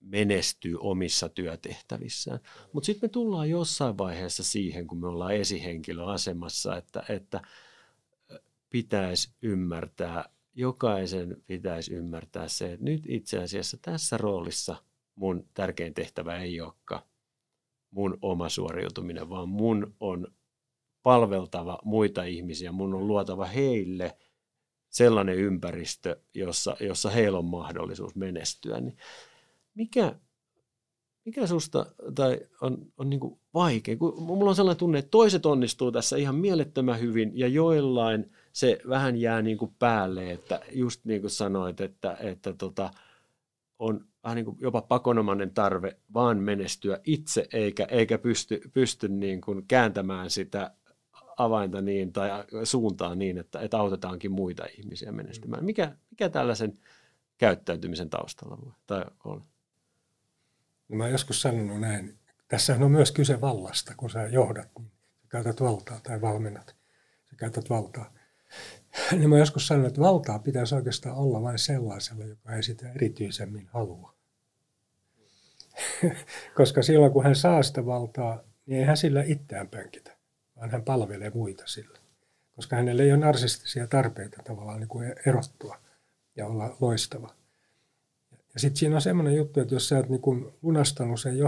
menestyy 0.00 0.76
omissa 0.80 1.28
työtehtävissään. 1.28 2.40
Mutta 2.72 2.86
sitten 2.86 3.08
me 3.08 3.10
tullaan 3.10 3.50
jossain 3.50 3.98
vaiheessa 3.98 4.44
siihen, 4.44 4.86
kun 4.86 5.00
me 5.00 5.06
ollaan 5.06 5.34
esihenkilöasemassa, 5.34 6.76
että, 6.76 7.02
että 7.08 7.40
pitäisi 8.70 9.30
ymmärtää, 9.42 10.24
jokaisen 10.54 11.36
pitäisi 11.46 11.94
ymmärtää 11.94 12.48
se, 12.48 12.72
että 12.72 12.84
nyt 12.84 13.02
itse 13.08 13.38
asiassa 13.38 13.76
tässä 13.82 14.16
roolissa 14.16 14.76
mun 15.14 15.48
tärkein 15.54 15.94
tehtävä 15.94 16.36
ei 16.38 16.60
olekaan 16.60 17.02
mun 17.92 18.18
oma 18.22 18.48
suoriutuminen, 18.48 19.30
vaan 19.30 19.48
mun 19.48 19.94
on 20.00 20.26
palveltava 21.02 21.78
muita 21.84 22.24
ihmisiä, 22.24 22.72
mun 22.72 22.94
on 22.94 23.06
luotava 23.06 23.44
heille 23.44 24.16
sellainen 24.88 25.36
ympäristö, 25.36 26.20
jossa, 26.34 26.76
jossa 26.80 27.10
heillä 27.10 27.38
on 27.38 27.44
mahdollisuus 27.44 28.14
menestyä. 28.14 28.80
Niin 28.80 28.96
mikä, 29.74 30.14
mikä 31.24 31.46
susta 31.46 31.86
tai 32.14 32.40
on, 32.60 32.92
on 32.96 33.10
niin 33.10 33.20
kuin 33.20 33.40
vaikea? 33.54 33.96
Kun 33.96 34.22
mulla 34.22 34.50
on 34.50 34.56
sellainen 34.56 34.78
tunne, 34.78 34.98
että 34.98 35.10
toiset 35.10 35.46
onnistuu 35.46 35.92
tässä 35.92 36.16
ihan 36.16 36.34
mielettömän 36.34 37.00
hyvin 37.00 37.32
ja 37.34 37.48
joillain 37.48 38.32
se 38.52 38.78
vähän 38.88 39.16
jää 39.16 39.42
niin 39.42 39.58
kuin 39.58 39.74
päälle, 39.78 40.32
että 40.32 40.60
just 40.72 41.04
niin 41.04 41.20
kuin 41.20 41.30
sanoit, 41.30 41.80
että, 41.80 42.16
että 42.20 42.52
tota, 42.52 42.90
on 43.78 44.11
vähän 44.24 44.36
niin 44.36 44.44
kuin 44.44 44.56
jopa 44.60 44.82
pakonomainen 44.82 45.50
tarve 45.50 45.96
vaan 46.14 46.38
menestyä 46.38 47.00
itse 47.04 47.48
eikä, 47.52 47.84
eikä 47.84 48.18
pysty, 48.18 48.60
pysty 48.72 49.08
niin 49.08 49.40
kuin 49.40 49.66
kääntämään 49.68 50.30
sitä 50.30 50.74
avainta 51.36 51.80
niin 51.80 52.12
tai 52.12 52.30
suuntaa 52.64 53.14
niin, 53.14 53.38
että, 53.38 53.60
että 53.60 53.78
autetaankin 53.78 54.32
muita 54.32 54.66
ihmisiä 54.78 55.12
menestymään. 55.12 55.64
Mikä, 55.64 55.96
mikä 56.10 56.28
tällaisen 56.28 56.78
käyttäytymisen 57.38 58.10
taustalla 58.10 58.58
voi 58.64 58.72
tai 58.86 59.04
on? 59.24 59.44
Niin 60.88 60.98
mä 60.98 61.08
joskus 61.08 61.42
sanonut 61.42 61.80
näin, 61.80 62.18
tässä 62.48 62.76
on 62.80 62.90
myös 62.90 63.12
kyse 63.12 63.40
vallasta, 63.40 63.94
kun 63.96 64.10
sä 64.10 64.26
johdat, 64.26 64.68
niin 64.78 64.90
sä 65.22 65.28
käytät 65.28 65.60
valtaa 65.60 66.00
tai 66.02 66.20
valmennat, 66.20 66.76
sä 67.30 67.36
käytät 67.36 67.70
valtaa. 67.70 68.14
Niin 69.18 69.30
mä 69.30 69.38
joskus 69.38 69.66
sanonut, 69.66 69.88
että 69.88 70.00
valtaa 70.00 70.38
pitäisi 70.38 70.74
oikeastaan 70.74 71.16
olla 71.16 71.42
vain 71.42 71.58
sellaisella, 71.58 72.24
joka 72.24 72.54
ei 72.54 72.62
sitä 72.62 72.92
erityisemmin 72.92 73.66
halua. 73.66 74.14
Koska 76.56 76.82
silloin 76.82 77.12
kun 77.12 77.24
hän 77.24 77.36
saa 77.36 77.62
sitä 77.62 77.86
valtaa, 77.86 78.40
niin 78.66 78.78
ei 78.78 78.84
hän 78.84 78.96
sillä 78.96 79.22
itseään 79.22 79.68
pönkitä, 79.68 80.16
vaan 80.56 80.70
hän 80.70 80.82
palvelee 80.82 81.30
muita 81.34 81.62
sillä. 81.66 81.98
Koska 82.56 82.76
hänellä 82.76 83.02
ei 83.02 83.12
ole 83.12 83.20
narsistisia 83.20 83.86
tarpeita 83.86 84.42
tavallaan 84.44 84.80
niin 84.80 84.88
kuin 84.88 85.14
erottua 85.26 85.78
ja 86.36 86.46
olla 86.46 86.76
loistava. 86.80 87.34
Ja 88.54 88.60
sitten 88.60 88.76
siinä 88.76 88.94
on 88.94 89.02
semmoinen 89.02 89.36
juttu, 89.36 89.60
että 89.60 89.74
jos 89.74 89.88
sä 89.88 89.96
oot 89.96 90.08
niin 90.08 90.52
lunastanut 90.62 91.20
sen 91.20 91.38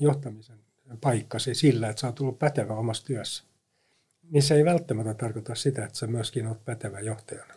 johtamisen 0.00 0.58
paikkasi 1.00 1.54
sillä, 1.54 1.88
että 1.88 2.00
sä 2.00 2.06
oot 2.06 2.14
tullut 2.14 2.38
pätevä 2.38 2.74
omassa 2.74 3.06
työssä, 3.06 3.44
niin 4.30 4.42
se 4.42 4.54
ei 4.54 4.64
välttämättä 4.64 5.14
tarkoita 5.14 5.54
sitä, 5.54 5.84
että 5.84 5.98
sä 5.98 6.06
myöskin 6.06 6.46
oot 6.46 6.64
pätevä 6.64 7.00
johtajana. 7.00 7.54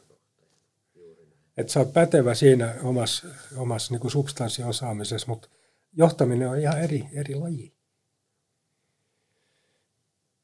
Että 1.58 1.74
sä 1.74 1.80
oot 1.80 1.94
pätevä 1.94 2.34
siinä 2.34 2.76
omassa, 2.84 3.28
omassa 3.58 3.94
niin 3.94 4.12
substanssiosaamisessa, 4.12 5.28
mutta 5.28 5.50
johtaminen 5.94 6.50
on 6.50 6.60
ihan 6.60 6.82
eri, 6.82 7.04
eri 7.14 7.36
laji. 7.36 7.74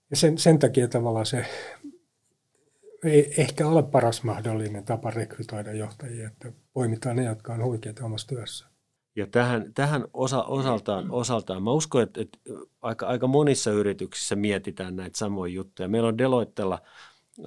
Ja 0.09 0.17
sen, 0.17 0.37
sen 0.37 0.59
takia 0.59 0.87
tavallaan 0.87 1.25
se 1.25 1.45
ei 3.03 3.33
ehkä 3.37 3.67
ole 3.67 3.83
paras 3.83 4.23
mahdollinen 4.23 4.83
tapa 4.83 5.11
rekrytoida 5.11 5.73
johtajia, 5.73 6.27
että 6.27 6.51
poimitaan 6.73 7.15
ne, 7.15 7.23
jotka 7.23 7.53
on 7.53 7.63
huikeita 7.63 8.05
omassa 8.05 8.27
työssä. 8.27 8.72
Ja 9.15 9.27
tähän, 9.27 9.73
tähän 9.73 10.05
osa, 10.13 10.43
osaltaan, 10.43 11.11
osaltaan, 11.11 11.63
mä 11.63 11.71
uskon, 11.71 12.03
että, 12.03 12.21
että 12.21 12.39
aika, 12.81 13.07
aika 13.07 13.27
monissa 13.27 13.71
yrityksissä 13.71 14.35
mietitään 14.35 14.95
näitä 14.95 15.17
samoja 15.17 15.53
juttuja. 15.53 15.87
Meillä 15.87 16.07
on 16.07 16.17
Deloittella, 16.17 16.81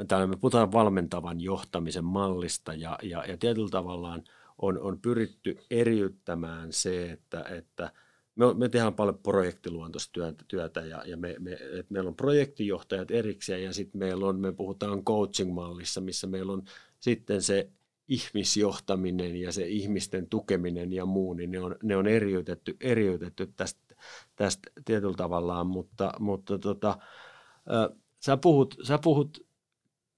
täällä 0.09 0.27
me 0.27 0.37
puhutaan 0.37 0.73
valmentavan 0.73 1.41
johtamisen 1.41 2.05
mallista 2.05 2.75
ja, 2.75 2.99
ja, 3.03 3.25
ja 3.25 3.37
tietyllä 3.37 3.69
tavallaan 3.69 4.25
on, 4.59 4.79
on 4.79 4.99
pyritty 5.01 5.59
eriyttämään 5.71 6.73
se, 6.73 7.11
että, 7.11 7.45
että– 7.49 7.93
me, 8.37 8.55
me 8.55 8.69
tehdään 8.69 8.95
paljon 8.95 9.19
projektiluontoista 9.19 10.33
työtä 10.49 10.81
ja, 10.81 11.03
ja 11.07 11.17
me, 11.17 11.37
me, 11.39 11.59
et 11.79 11.91
meillä 11.91 12.09
on 12.09 12.17
projektijohtajat 12.17 13.11
erikseen 13.11 13.65
ja 13.65 13.73
sitten 13.73 13.99
meillä 13.99 14.27
on, 14.27 14.41
me 14.41 14.53
puhutaan 14.53 15.05
coaching-mallissa, 15.05 16.01
missä 16.01 16.27
meillä 16.27 16.53
on 16.53 16.63
sitten 17.01 17.43
se 17.43 17.71
ihmisjohtaminen 18.09 19.37
ja 19.37 19.53
se 19.53 19.67
ihmisten 19.67 20.29
tukeminen 20.29 20.93
ja 20.93 21.07
muu, 21.07 21.35
niin 21.35 21.51
ne 21.51 21.61
on, 21.61 21.77
ne 21.83 21.97
on 21.97 22.07
eriytetty, 22.07 22.77
eriytetty 22.81 23.53
tästä, 23.57 23.97
tästä 24.37 24.71
tietyllä 24.85 25.17
tavallaan, 25.17 25.67
mutta, 25.67 26.13
mutta 26.19 26.59
tota, 26.59 26.91
äh, 26.91 27.99
sä, 28.21 28.37
puhut, 28.37 28.77
sä 28.83 28.99
puhut 28.99 29.47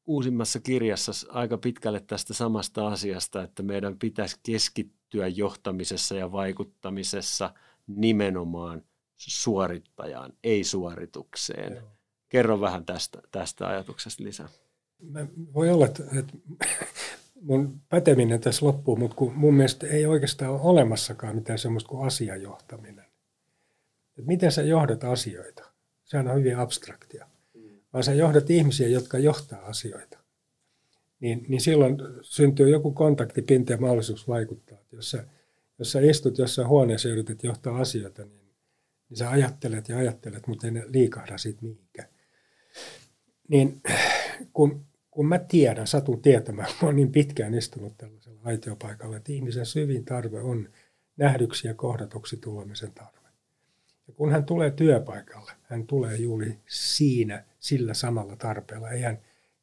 uusimmassa 0.06 0.60
kirjassa 0.60 1.12
aika 1.28 1.58
pitkälle 1.58 2.00
tästä 2.00 2.34
samasta 2.34 2.88
asiasta, 2.88 3.42
että 3.42 3.62
meidän 3.62 3.98
pitäisi 3.98 4.36
keskittyä 4.42 5.28
johtamisessa 5.28 6.14
ja 6.14 6.32
vaikuttamisessa– 6.32 7.50
nimenomaan 7.88 8.82
suorittajaan, 9.16 10.32
ei 10.44 10.64
suoritukseen. 10.64 11.72
Joo. 11.74 11.82
Kerro 12.28 12.60
vähän 12.60 12.84
tästä, 12.84 13.22
tästä 13.30 13.68
ajatuksesta 13.68 14.24
lisää. 14.24 14.48
Voi 15.54 15.70
olla, 15.70 15.86
että, 15.86 16.02
että 16.18 16.32
mun 17.40 17.80
päteminen 17.88 18.40
tässä 18.40 18.66
loppuu, 18.66 18.96
mutta 18.96 19.16
kun 19.16 19.34
mun 19.34 19.54
mielestä 19.54 19.86
ei 19.86 20.06
oikeastaan 20.06 20.52
ole 20.52 20.60
olemassakaan 20.60 21.34
mitään 21.34 21.58
semmoista 21.58 21.88
kuin 21.88 22.06
asiajohtaminen. 22.06 23.04
Et 24.18 24.26
miten 24.26 24.52
sä 24.52 24.62
johdat 24.62 25.04
asioita? 25.04 25.70
Sehän 26.04 26.28
on 26.28 26.38
hyvin 26.38 26.58
abstraktia. 26.58 27.26
Vaan 27.92 28.04
sä 28.04 28.14
johdat 28.14 28.50
ihmisiä, 28.50 28.88
jotka 28.88 29.18
johtaa 29.18 29.66
asioita. 29.66 30.18
Niin, 31.20 31.46
niin 31.48 31.60
silloin 31.60 31.96
syntyy 32.22 32.70
joku 32.70 32.92
kontaktipinta 32.92 33.72
ja 33.72 33.78
mahdollisuus 33.78 34.28
vaikuttaa. 34.28 34.78
jos 34.92 35.10
sä 35.10 35.24
jos 35.78 35.92
sä 35.92 36.00
istut 36.00 36.38
jossain 36.38 36.68
huoneessa 36.68 37.08
ja 37.08 37.12
yrität 37.12 37.42
johtaa 37.44 37.78
asioita, 37.78 38.24
niin, 38.24 38.54
niin 39.08 39.18
sä 39.18 39.30
ajattelet 39.30 39.88
ja 39.88 39.98
ajattelet, 39.98 40.46
mutta 40.46 40.66
ei 40.66 40.70
ne 40.70 40.84
liikahda 40.86 41.38
siitä 41.38 41.58
mihinkään. 41.62 42.08
Niin 43.48 43.80
kun, 44.52 44.86
kun 45.18 45.26
mä 45.26 45.38
tiedän, 45.38 45.86
satun 45.86 46.22
tietämään, 46.22 46.68
mä 46.82 46.88
oon 46.88 46.96
niin 46.96 47.12
pitkään 47.12 47.54
istunut 47.54 47.96
tällaisella 47.98 48.40
aitiopaikalla, 48.44 49.16
että 49.16 49.32
ihmisen 49.32 49.66
syvin 49.66 50.04
tarve 50.04 50.40
on 50.40 50.68
nähdyksi 51.16 51.68
ja 51.68 51.74
kohdatuksi 51.74 52.36
tulemisen 52.36 52.92
tarve. 52.92 53.28
Ja 54.08 54.14
kun 54.14 54.30
hän 54.30 54.44
tulee 54.44 54.70
työpaikalle, 54.70 55.52
hän 55.62 55.86
tulee 55.86 56.16
juuri 56.16 56.58
siinä 56.66 57.44
sillä 57.58 57.94
samalla 57.94 58.36
tarpeella. 58.36 58.90
Ei 58.90 59.02
hän, 59.02 59.18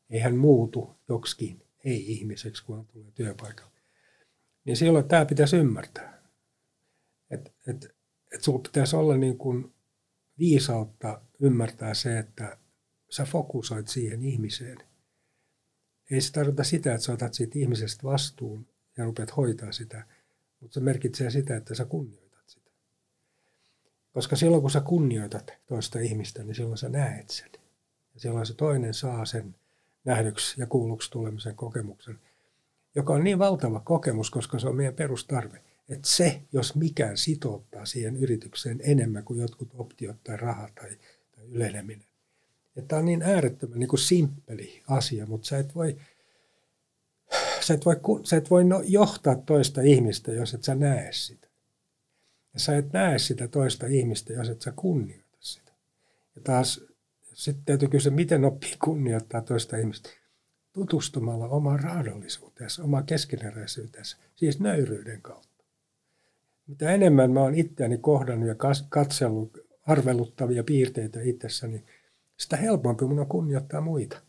ei 0.09 0.19
hän 0.19 0.38
muutu 0.38 0.95
joksikin 1.09 1.62
ei-ihmiseksi, 1.85 2.65
kun 2.65 2.75
hän 2.75 2.85
tulee 2.85 3.12
työpaikalle 3.12 3.79
niin 4.65 4.77
silloin 4.77 5.07
tämä 5.07 5.25
pitäisi 5.25 5.57
ymmärtää. 5.57 6.21
Että 7.31 7.51
et, 7.67 7.95
et 8.33 8.43
sinulla 8.43 8.63
pitäisi 8.63 8.95
olla 8.95 9.17
niin 9.17 9.38
kuin 9.38 9.74
viisautta 10.39 11.21
ymmärtää 11.39 11.93
se, 11.93 12.19
että 12.19 12.57
sä 13.09 13.25
fokusoit 13.25 13.88
siihen 13.88 14.21
ihmiseen. 14.21 14.94
Ei 16.12 16.21
se 16.21 16.31
tarkoita 16.31 16.63
sitä, 16.63 16.93
että 16.93 17.05
sä 17.05 17.13
otat 17.13 17.33
siitä 17.33 17.59
ihmisestä 17.59 18.03
vastuun 18.03 18.67
ja 18.97 19.05
rupeat 19.05 19.38
hoitaa 19.38 19.71
sitä, 19.71 20.05
mutta 20.59 20.74
se 20.74 20.79
merkitsee 20.79 21.29
sitä, 21.29 21.55
että 21.57 21.75
sä 21.75 21.85
kunnioitat 21.85 22.43
sitä. 22.50 22.71
Koska 24.12 24.35
silloin 24.35 24.62
kun 24.62 24.71
sä 24.71 24.81
kunnioitat 24.81 25.53
toista 25.65 26.00
ihmistä, 26.00 26.43
niin 26.43 26.55
silloin 26.55 26.77
sä 26.77 26.89
näet 26.89 27.29
sen. 27.29 27.50
Ja 28.13 28.19
silloin 28.19 28.45
se 28.45 28.53
toinen 28.53 28.93
saa 28.93 29.25
sen 29.25 29.55
nähdyksi 30.03 30.62
ja 30.62 30.67
kuulluksi 30.67 31.12
tulemisen 31.12 31.55
kokemuksen– 31.55 32.19
joka 32.95 33.13
on 33.13 33.24
niin 33.24 33.39
valtava 33.39 33.79
kokemus, 33.79 34.31
koska 34.31 34.59
se 34.59 34.67
on 34.67 34.75
meidän 34.75 34.93
perustarve. 34.93 35.62
Että 35.89 36.09
se, 36.09 36.41
jos 36.53 36.75
mikään 36.75 37.17
sitouttaa 37.17 37.85
siihen 37.85 38.17
yritykseen 38.17 38.79
enemmän 38.83 39.24
kuin 39.24 39.39
jotkut 39.39 39.69
optiot 39.74 40.24
tai 40.24 40.38
raha 40.38 40.69
tai, 40.75 40.97
tai 41.35 41.45
yleneminen. 41.45 42.07
Että 42.75 42.98
on 42.98 43.05
niin 43.05 43.22
äärettömän 43.22 43.79
niin 43.79 43.88
kuin 43.88 44.00
simppeli 44.00 44.84
asia, 44.88 45.25
mutta 45.25 45.48
sä 45.48 45.58
et 45.58 45.75
voi, 45.75 45.98
sä 47.62 47.74
et 47.74 47.86
voi, 47.86 47.96
sä 48.24 48.38
et 48.38 48.50
voi 48.50 48.63
no, 48.63 48.82
johtaa 48.86 49.36
toista 49.36 49.82
ihmistä, 49.82 50.32
jos 50.32 50.53
et 50.53 50.63
sä 50.63 50.75
näe 50.75 51.12
sitä. 51.12 51.48
Ja 52.53 52.60
sä 52.60 52.77
et 52.77 52.94
näe 52.94 53.20
sitä 53.20 53.48
toista 53.48 53.88
ihmistä, 53.88 54.34
jos 54.34 54.50
et 54.50 54.62
sä 54.62 54.74
kunnioita 54.75 55.38
sitä. 55.39 55.72
Ja 56.36 56.41
taas 56.41 56.82
Sitten 57.34 57.65
täytyy 57.65 57.88
kysyä, 57.88 58.12
miten 58.12 58.46
oppii 58.46 58.75
kunnioittaa 58.84 59.41
toista 59.41 59.77
ihmistä 59.77 60.10
tutustumalla 60.74 61.48
omaan 61.48 61.79
raadollisuuteensa, 61.79 62.84
omaan 62.84 63.05
keskeneräisyyteensä, 63.05 64.17
siis 64.36 64.60
nöyryyden 64.60 65.22
kautta. 65.22 65.63
Mitä 66.67 66.91
enemmän 66.91 67.32
mä 67.32 67.39
oon 67.39 67.55
itseäni 67.55 67.98
kohdannut 67.98 68.48
ja 68.48 68.55
katsellut 68.89 69.58
arveluttavia 69.82 70.63
piirteitä 70.63 71.22
itsessäni, 71.22 71.84
sitä 72.37 72.57
helpompi 72.57 73.05
mun 73.05 73.19
on 73.19 73.27
kunnioittaa 73.27 73.81
muita, 73.81 74.21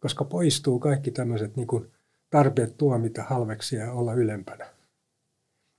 koska 0.00 0.24
poistuu 0.24 0.78
kaikki 0.78 1.10
tämmöiset 1.10 1.56
niin 1.56 1.66
kuin 1.66 1.90
tarpeet 2.30 2.76
tuomita 2.78 3.22
halveksia 3.22 3.80
ja 3.80 3.92
olla 3.92 4.14
ylempänä. 4.14 4.66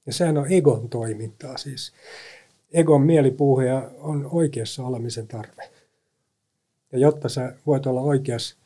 Ja 0.05 0.13
sehän 0.13 0.37
on 0.37 0.51
egon 0.51 0.89
toimintaa 0.89 1.57
siis. 1.57 1.93
Egon 2.73 3.01
mielipuhuja 3.01 3.91
on 3.99 4.29
oikeassa 4.31 4.83
olemisen 4.83 5.27
tarve. 5.27 5.69
Ja 6.91 6.99
jotta 6.99 7.29
sä 7.29 7.55
voit 7.65 7.85
olla 7.85 8.01
oikeassa, 8.01 8.57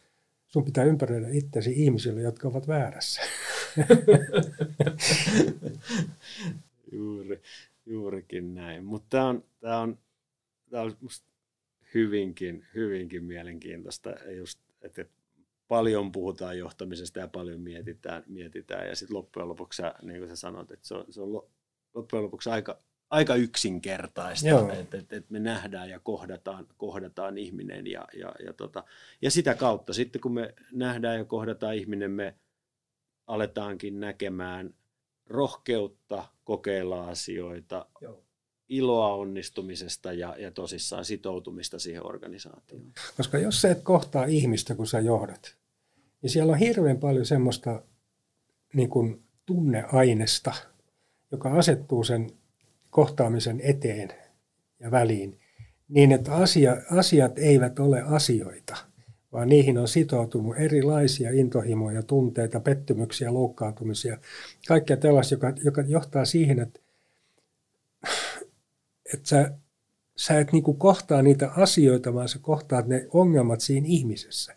sun 0.47 0.63
pitää 0.63 0.83
ympäröidä 0.83 1.27
itsesi 1.31 1.73
ihmisille, 1.75 2.21
jotka 2.21 2.47
ovat 2.47 2.67
väärässä. 2.67 3.21
Juuri, 6.91 7.41
juurikin 7.85 8.55
näin. 8.55 8.85
Mutta 8.85 9.07
tämä 9.09 9.27
on, 9.27 9.43
tää 9.61 9.79
on, 9.79 9.97
tää 10.69 10.81
on 10.81 10.97
musta 11.01 11.30
hyvinkin, 11.93 12.65
hyvinkin 12.75 13.23
mielenkiintoista, 13.23 14.09
just, 14.37 14.59
että 14.81 15.05
paljon 15.67 16.11
puhutaan 16.11 16.57
johtamisesta 16.57 17.19
ja 17.19 17.27
paljon 17.27 17.61
mietitään, 17.61 18.23
mietitään. 18.27 18.87
Ja 18.87 18.95
sitten 18.95 19.17
loppujen 19.17 19.49
lopuksi, 19.49 19.81
niin 20.01 20.17
kuin 20.19 20.29
sä 20.29 20.35
sanot, 20.35 20.71
että 20.71 20.87
se 20.87 20.95
on, 20.95 21.05
se 21.09 21.21
on 21.21 21.33
loppujen 21.93 22.23
lopuksi 22.23 22.49
aika, 22.49 22.79
aika 23.09 23.35
yksinkertaista, 23.35 24.73
että 24.73 24.97
et, 24.97 25.13
et 25.13 25.29
me 25.29 25.39
nähdään 25.39 25.89
ja 25.89 25.99
kohdataan, 25.99 26.67
kohdataan 26.77 27.37
ihminen 27.37 27.87
ja, 27.87 28.07
ja, 28.13 28.35
ja, 28.45 28.53
tota, 28.53 28.83
ja 29.21 29.31
sitä 29.31 29.55
kautta 29.55 29.93
sitten 29.93 30.21
kun 30.21 30.33
me 30.33 30.55
nähdään 30.71 31.17
ja 31.17 31.25
kohdataan 31.25 31.75
ihminen, 31.75 32.11
me 32.11 32.35
aletaankin 33.27 33.99
näkemään 33.99 34.73
rohkeutta 35.25 36.27
kokeilla 36.43 37.07
asioita, 37.07 37.85
Joo. 38.01 38.23
Iloa 38.71 39.13
onnistumisesta 39.13 40.13
ja, 40.13 40.35
ja 40.39 40.51
tosissaan 40.51 41.05
sitoutumista 41.05 41.79
siihen 41.79 42.05
organisaatioon. 42.05 42.91
Koska 43.17 43.37
jos 43.37 43.61
sä 43.61 43.71
et 43.71 43.81
kohtaa 43.83 44.25
ihmistä, 44.25 44.75
kun 44.75 44.87
sä 44.87 44.99
johdat, 44.99 45.55
niin 46.21 46.29
siellä 46.29 46.51
on 46.51 46.59
hirveän 46.59 46.97
paljon 46.97 47.25
semmoista 47.25 47.81
niin 48.73 48.89
kuin 48.89 49.23
tunneainesta, 49.45 50.53
joka 51.31 51.51
asettuu 51.51 52.03
sen 52.03 52.31
kohtaamisen 52.89 53.61
eteen 53.63 54.09
ja 54.79 54.91
väliin, 54.91 55.39
niin 55.87 56.11
että 56.11 56.33
asia, 56.35 56.77
asiat 56.91 57.39
eivät 57.39 57.79
ole 57.79 58.01
asioita, 58.01 58.77
vaan 59.31 59.49
niihin 59.49 59.77
on 59.77 59.87
sitoutunut 59.87 60.55
erilaisia 60.57 61.31
intohimoja, 61.31 62.03
tunteita, 62.03 62.59
pettymyksiä, 62.59 63.33
loukkaantumisia, 63.33 64.17
kaikkea 64.67 64.97
tällaista, 64.97 65.33
joka, 65.33 65.53
joka 65.63 65.81
johtaa 65.81 66.25
siihen, 66.25 66.59
että, 66.59 66.80
että 69.13 69.29
sä, 69.29 69.51
sä 70.17 70.39
et 70.39 70.51
niin 70.51 70.63
kohtaa 70.63 71.21
niitä 71.21 71.51
asioita, 71.51 72.13
vaan 72.13 72.29
sä 72.29 72.39
kohtaat 72.39 72.87
ne 72.87 73.07
ongelmat 73.13 73.61
siinä 73.61 73.87
ihmisessä, 73.89 74.55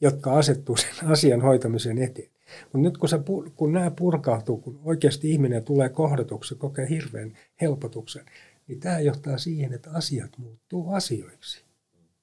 jotka 0.00 0.38
asettuu 0.38 0.76
sen 0.76 1.06
asian 1.06 1.42
hoitamisen 1.42 1.98
eteen. 1.98 2.30
Mutta 2.62 2.78
nyt 2.78 2.98
kun, 2.98 3.08
se, 3.08 3.18
kun 3.56 3.72
nämä 3.72 3.90
purkautuu, 3.90 4.56
kun 4.56 4.80
oikeasti 4.84 5.30
ihminen 5.30 5.64
tulee 5.64 5.88
kohdatuksi, 5.88 6.54
kokee 6.54 6.88
hirveän 6.88 7.38
helpotuksen, 7.60 8.24
niin 8.68 8.80
tämä 8.80 9.00
johtaa 9.00 9.38
siihen, 9.38 9.72
että 9.72 9.90
asiat 9.90 10.38
muuttuu 10.38 10.90
asioiksi. 10.90 11.62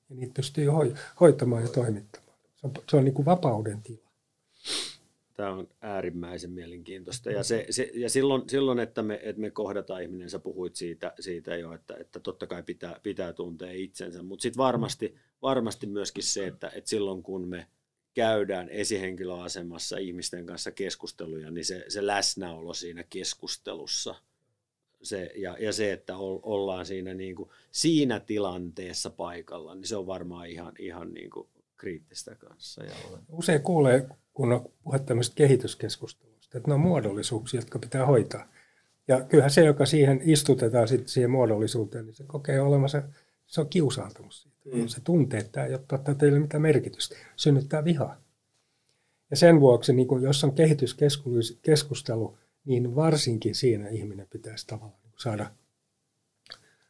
Ja 0.09 0.15
niitä 0.15 0.33
pystyy 0.33 0.67
hoitamaan 1.19 1.63
ja 1.63 1.69
toimittamaan. 1.69 2.37
Se 2.55 2.67
on, 2.67 2.73
se 2.89 2.97
on 2.97 3.05
niin 3.05 3.13
kuin 3.13 3.25
vapauden 3.25 3.81
tila. 3.81 4.09
Tämä 5.33 5.53
on 5.53 5.67
äärimmäisen 5.81 6.51
mielenkiintoista. 6.51 7.31
Ja, 7.31 7.43
se, 7.43 7.65
se, 7.69 7.91
ja 7.93 8.09
silloin, 8.09 8.49
silloin, 8.49 8.79
että 8.79 9.03
me, 9.03 9.19
että 9.23 9.41
me 9.41 9.51
kohdataan 9.51 10.03
ihminen, 10.03 10.29
sä 10.29 10.39
puhuit 10.39 10.75
siitä, 10.75 11.13
siitä 11.19 11.55
jo, 11.55 11.73
että, 11.73 11.95
että 11.99 12.19
totta 12.19 12.47
kai 12.47 12.63
pitää, 12.63 12.99
pitää 13.03 13.33
tuntea 13.33 13.71
itsensä, 13.71 14.23
mutta 14.23 14.43
sitten 14.43 14.57
varmasti, 14.57 15.15
varmasti 15.41 15.87
myöskin 15.87 16.23
se, 16.23 16.47
että, 16.47 16.71
että 16.75 16.89
silloin 16.89 17.23
kun 17.23 17.47
me 17.47 17.67
käydään 18.13 18.69
esihenkilöasemassa 18.69 19.97
ihmisten 19.97 20.45
kanssa 20.45 20.71
keskusteluja, 20.71 21.51
niin 21.51 21.65
se, 21.65 21.85
se 21.87 22.07
läsnäolo 22.07 22.73
siinä 22.73 23.03
keskustelussa 23.09 24.15
se, 25.03 25.31
ja, 25.35 25.57
ja 25.59 25.73
se, 25.73 25.91
että 25.91 26.17
ollaan 26.17 26.85
siinä, 26.85 27.13
niin 27.13 27.35
kuin, 27.35 27.49
siinä 27.71 28.19
tilanteessa 28.19 29.09
paikalla, 29.09 29.75
niin 29.75 29.87
se 29.87 29.95
on 29.95 30.07
varmaan 30.07 30.47
ihan, 30.47 30.73
ihan 30.79 31.13
niin 31.13 31.29
kuin 31.29 31.47
kriittistä 31.77 32.35
kanssa. 32.35 32.83
Ja 32.83 32.93
Usein 33.29 33.61
kuulee, 33.61 34.07
kun 34.33 34.51
on 34.51 34.69
puhe 34.83 34.99
tämmöistä 34.99 35.35
kehityskeskustelusta, 35.35 36.57
että 36.57 36.69
ne 36.69 36.73
on 36.73 36.79
muodollisuuksia, 36.79 37.57
jotka 37.57 37.79
pitää 37.79 38.05
hoitaa. 38.05 38.49
Ja 39.07 39.21
kyllähän 39.21 39.51
se, 39.51 39.65
joka 39.65 39.85
siihen 39.85 40.21
istutetaan 40.23 40.87
sitten 40.87 41.07
siihen 41.07 41.31
muodollisuuteen, 41.31 42.05
niin 42.05 42.15
se 42.15 42.23
kokee 42.27 42.61
olemassa, 42.61 43.03
se 43.45 43.61
on 43.61 43.69
kiusaantunut 43.69 44.33
siitä. 44.33 44.57
Mm. 44.73 44.87
Se 44.87 45.01
tuntee, 45.01 45.39
että 45.39 45.51
tämä 45.51 45.67
ei 45.67 45.73
ole 45.73 46.15
teille 46.15 46.39
mitään 46.39 46.61
merkitystä. 46.61 47.15
Synnyttää 47.35 47.83
vihaa. 47.83 48.21
Ja 49.31 49.37
sen 49.37 49.59
vuoksi, 49.59 49.93
niin 49.93 50.07
kun, 50.07 50.23
jos 50.23 50.43
on 50.43 50.55
kehityskeskustelu, 50.55 52.37
niin 52.65 52.95
varsinkin 52.95 53.55
siinä 53.55 53.89
ihminen 53.89 54.27
pitäisi 54.29 54.67
tavallaan 54.67 54.99
niin 55.03 55.13
saada 55.17 55.51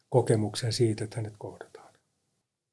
kokemuksen 0.08 0.72
siitä, 0.72 1.04
että 1.04 1.16
hänet 1.16 1.34
kohdataan. 1.38 1.83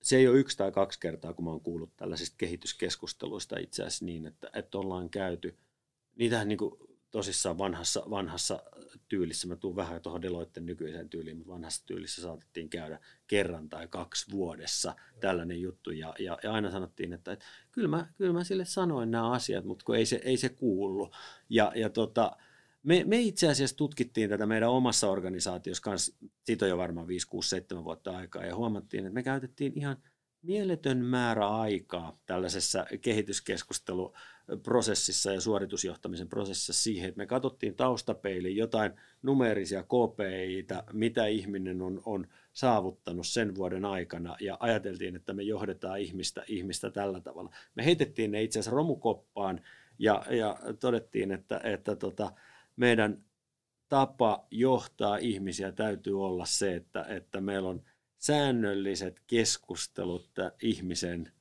Se 0.02 0.18
ei 0.18 0.28
ole 0.28 0.40
yksi 0.40 0.58
tai 0.58 0.72
kaksi 0.72 1.00
kertaa, 1.00 1.34
kun 1.34 1.46
mä 1.46 1.52
oon 1.52 1.62
kuullut 1.62 1.96
tällaisista 1.98 2.36
kehityskeskusteluista 2.38 3.60
itse 3.60 3.84
asiassa 3.84 4.06
niin, 4.06 4.26
että, 4.26 4.50
että 4.54 4.78
ollaan 4.78 5.10
käyty. 5.10 5.58
Niitähän 6.16 6.48
niin 6.48 6.58
kuin 6.58 6.76
tosissaan 7.12 7.58
vanhassa, 7.58 8.04
vanhassa 8.10 8.64
tyylissä, 9.10 9.48
mä 9.48 9.56
tuun 9.56 9.76
vähän 9.76 10.02
tuohon 10.02 10.22
Deloitten 10.22 10.66
nykyiseen 10.66 11.10
tyyliin, 11.10 11.38
mutta 11.38 11.54
vanhassa 11.54 11.86
tyylissä 11.86 12.22
saatettiin 12.22 12.70
käydä 12.70 13.00
kerran 13.28 13.70
tai 13.70 13.88
kaksi 13.88 14.32
vuodessa 14.32 14.96
tällainen 15.20 15.62
juttu. 15.62 15.92
Ja, 15.92 16.14
ja, 16.20 16.38
ja 16.44 16.52
aina 16.52 16.72
sanottiin, 16.72 17.14
että, 17.14 17.32
että 17.32 17.46
kyllä, 17.72 17.88
mä, 17.88 18.08
kyllä 18.18 18.34
mä 18.34 18.44
sille 18.44 18.66
sanoin 18.66 19.12
nämä 19.12 19.32
asiat, 19.32 19.66
mutta 19.66 19.86
kun 19.86 19.96
ei 19.96 20.06
se, 20.06 20.22
ei 20.24 20.38
se 20.38 20.50
kuulu. 20.50 21.12
Ja, 21.50 21.72
ja 21.76 21.90
tota, 21.90 22.38
me, 22.84 23.04
me 23.08 23.20
itse 23.20 23.48
asiassa 23.48 23.78
tutkittiin 23.78 24.30
tätä 24.30 24.46
meidän 24.46 24.70
omassa 24.70 25.10
organisaatiossa 25.10 25.84
kanssa, 25.84 26.16
siitä 26.44 26.66
on 26.66 26.70
jo 26.70 26.78
varmaan 26.78 27.08
5, 27.08 27.28
6, 27.28 27.50
7 27.50 27.84
vuotta 27.84 28.18
aikaa, 28.18 28.46
ja 28.46 28.56
huomattiin, 28.56 29.06
että 29.06 29.14
me 29.14 29.24
käytettiin 29.24 29.74
ihan 29.76 29.98
mieletön 30.42 30.98
määrä 30.98 31.48
aikaa 31.48 32.20
tällaisessa 32.26 32.86
kehityskeskustelu 33.02 34.14
prosessissa 34.64 35.32
ja 35.32 35.42
suoritusjohtamisen 35.42 36.28
prosessissa 36.28 36.74
siihen, 36.74 37.10
että 37.10 37.18
me 37.18 37.26
katsottiin 37.26 37.76
taustapeiliin 37.76 38.58
jotain 38.58 38.92
numerisia 39.22 39.84
KPIitä, 39.84 40.84
mitä 40.94 41.26
ihminen 41.26 41.82
on, 41.82 42.02
on 42.06 42.28
saavuttanut 42.54 43.28
sen 43.28 43.56
vuoden 43.56 43.86
aikana 43.86 44.36
ja 44.40 44.58
ajateltiin, 44.60 45.16
että 45.16 45.34
me 45.34 45.44
johdetaan 45.44 46.00
ihmistä, 46.00 46.44
ihmistä 46.48 46.92
tällä 46.92 47.22
tavalla. 47.22 47.50
Me 47.76 47.86
heitettiin 47.86 48.32
ne 48.32 48.44
itse 48.44 48.60
asiassa 48.60 48.76
romukoppaan 48.76 49.62
ja, 50.00 50.24
ja 50.30 50.58
todettiin, 50.80 51.32
että, 51.32 51.62
että 51.64 51.96
tota, 51.96 52.32
meidän 52.82 53.24
tapa 53.90 54.48
johtaa 54.52 55.18
ihmisiä 55.18 55.72
täytyy 55.72 56.26
olla 56.26 56.46
se, 56.46 56.76
että, 56.76 57.06
että 57.10 57.42
meillä 57.42 57.70
on 57.70 57.82
säännölliset 58.18 59.22
keskustelut 59.28 60.30
ihmisen 60.62 61.32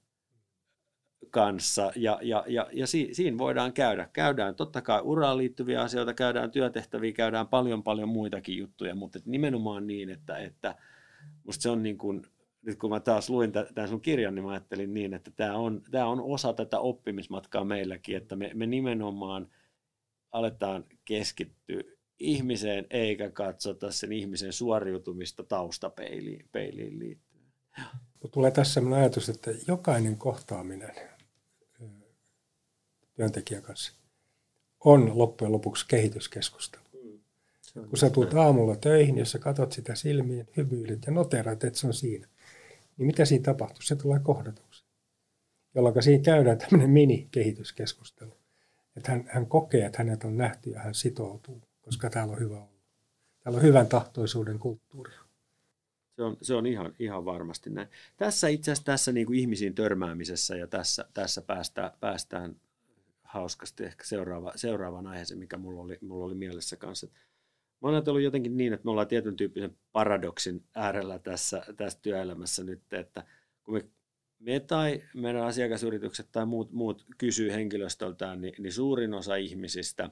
kanssa 1.30 1.92
ja, 1.96 2.18
ja, 2.22 2.44
ja, 2.46 2.68
ja 2.72 2.86
si, 2.86 3.08
siinä 3.12 3.38
voidaan 3.38 3.72
käydä. 3.72 4.08
Käydään 4.12 4.54
totta 4.54 4.82
kai 4.82 5.00
uraan 5.02 5.38
liittyviä 5.38 5.82
asioita, 5.82 6.14
käydään 6.14 6.50
työtehtäviä, 6.50 7.12
käydään 7.12 7.48
paljon 7.48 7.82
paljon 7.82 8.08
muitakin 8.08 8.58
juttuja, 8.58 8.94
mutta 8.94 9.18
nimenomaan 9.24 9.86
niin, 9.86 10.10
että, 10.10 10.38
että 10.38 10.74
musta 11.44 11.62
se 11.62 11.70
on 11.70 11.82
niin 11.82 11.98
kuin, 11.98 12.22
nyt 12.62 12.78
kun 12.78 12.90
mä 12.90 13.00
taas 13.00 13.30
luin 13.30 13.52
tämän 13.52 13.88
sun 13.88 14.00
kirjan, 14.00 14.34
niin 14.34 14.44
mä 14.44 14.50
ajattelin 14.50 14.94
niin, 14.94 15.14
että 15.14 15.30
tämä 15.30 15.54
on, 15.54 15.82
tämä 15.90 16.06
on 16.06 16.20
osa 16.20 16.52
tätä 16.52 16.80
oppimismatkaa 16.80 17.64
meilläkin, 17.64 18.16
että 18.16 18.36
me, 18.36 18.50
me 18.54 18.66
nimenomaan 18.66 19.48
aletaan 20.32 20.84
keskittyä 21.04 21.82
ihmiseen 22.18 22.86
eikä 22.90 23.30
katsota 23.30 23.92
sen 23.92 24.12
ihmisen 24.12 24.52
suoriutumista 24.52 25.42
taustapeiliin 25.44 26.48
peiliin 26.52 26.98
liittyen. 26.98 27.44
Tulee 28.30 28.50
tässä 28.50 28.74
sellainen 28.74 29.00
ajatus, 29.00 29.28
että 29.28 29.50
jokainen 29.68 30.16
kohtaaminen 30.16 30.92
työntekijän 33.14 33.62
kanssa 33.62 33.92
on 34.84 35.18
loppujen 35.18 35.52
lopuksi 35.52 35.86
kehityskeskustelu. 35.88 36.84
Mm. 37.74 37.88
Kun 37.88 37.98
sä 37.98 38.10
tulet 38.10 38.34
aamulla 38.34 38.76
töihin, 38.76 39.18
jos 39.18 39.30
sä 39.30 39.38
katsot 39.38 39.72
sitä 39.72 39.94
silmiin, 39.94 40.48
hymyilet 40.56 41.06
ja 41.06 41.12
noterat, 41.12 41.64
että 41.64 41.78
se 41.78 41.86
on 41.86 41.94
siinä, 41.94 42.28
niin 42.96 43.06
mitä 43.06 43.24
siinä 43.24 43.44
tapahtuu? 43.44 43.82
Se 43.82 43.96
tulee 43.96 44.18
kohdatuksi. 44.18 44.84
Jolloin 45.74 46.02
siinä 46.02 46.22
käydään 46.22 46.58
tämmöinen 46.58 46.90
mini-kehityskeskustelu. 46.90 48.39
Että 49.00 49.12
hän, 49.12 49.24
hän 49.28 49.46
kokee, 49.46 49.86
että 49.86 49.98
hänet 49.98 50.24
on 50.24 50.36
nähty 50.36 50.70
ja 50.70 50.80
hän 50.80 50.94
sitoutuu, 50.94 51.62
koska 51.80 52.10
täällä 52.10 52.32
on 52.32 52.40
hyvä 52.40 52.56
olla. 52.56 52.80
Täällä 53.44 53.56
on 53.56 53.62
hyvän 53.62 53.86
tahtoisuuden 53.86 54.58
kulttuuri. 54.58 55.12
Se 56.16 56.22
on, 56.22 56.36
se 56.42 56.54
on 56.54 56.66
ihan, 56.66 56.94
ihan 56.98 57.24
varmasti 57.24 57.70
näin. 57.70 57.88
Tässä 58.16 58.48
itse 58.48 58.72
asiassa 58.72 58.84
tässä 58.84 59.12
niin 59.12 59.26
kuin 59.26 59.38
ihmisiin 59.38 59.74
törmäämisessä 59.74 60.56
ja 60.56 60.66
tässä, 60.66 61.04
tässä 61.14 61.42
päästään, 61.42 61.90
päästään 62.00 62.56
hauskasti 63.22 63.84
ehkä 63.84 64.04
seuraava, 64.04 64.52
seuraavan 64.56 65.06
aiheeseen, 65.06 65.38
mikä 65.38 65.56
mulla 65.56 65.80
oli, 65.80 65.98
mulla 66.00 66.24
oli 66.24 66.34
mielessä 66.34 66.76
kanssa. 66.76 67.06
Mä 67.06 67.88
oon 67.88 67.94
ajatellut 67.94 68.22
jotenkin 68.22 68.56
niin, 68.56 68.72
että 68.72 68.84
me 68.84 68.90
ollaan 68.90 69.08
tietyn 69.08 69.36
tyyppisen 69.36 69.76
paradoksin 69.92 70.64
äärellä 70.74 71.18
tässä, 71.18 71.64
tässä 71.76 71.98
työelämässä 72.02 72.64
nyt, 72.64 72.92
että 72.92 73.24
kun 73.64 73.74
me, 73.74 73.84
me 74.40 74.60
tai 74.60 75.02
meidän 75.14 75.42
asiakasyritykset 75.42 76.28
tai 76.32 76.46
muut, 76.46 76.72
muut 76.72 77.04
kysyy 77.18 77.52
henkilöstöltään, 77.52 78.40
niin, 78.40 78.54
niin 78.58 78.72
suurin 78.72 79.14
osa 79.14 79.36
ihmisistä 79.36 80.10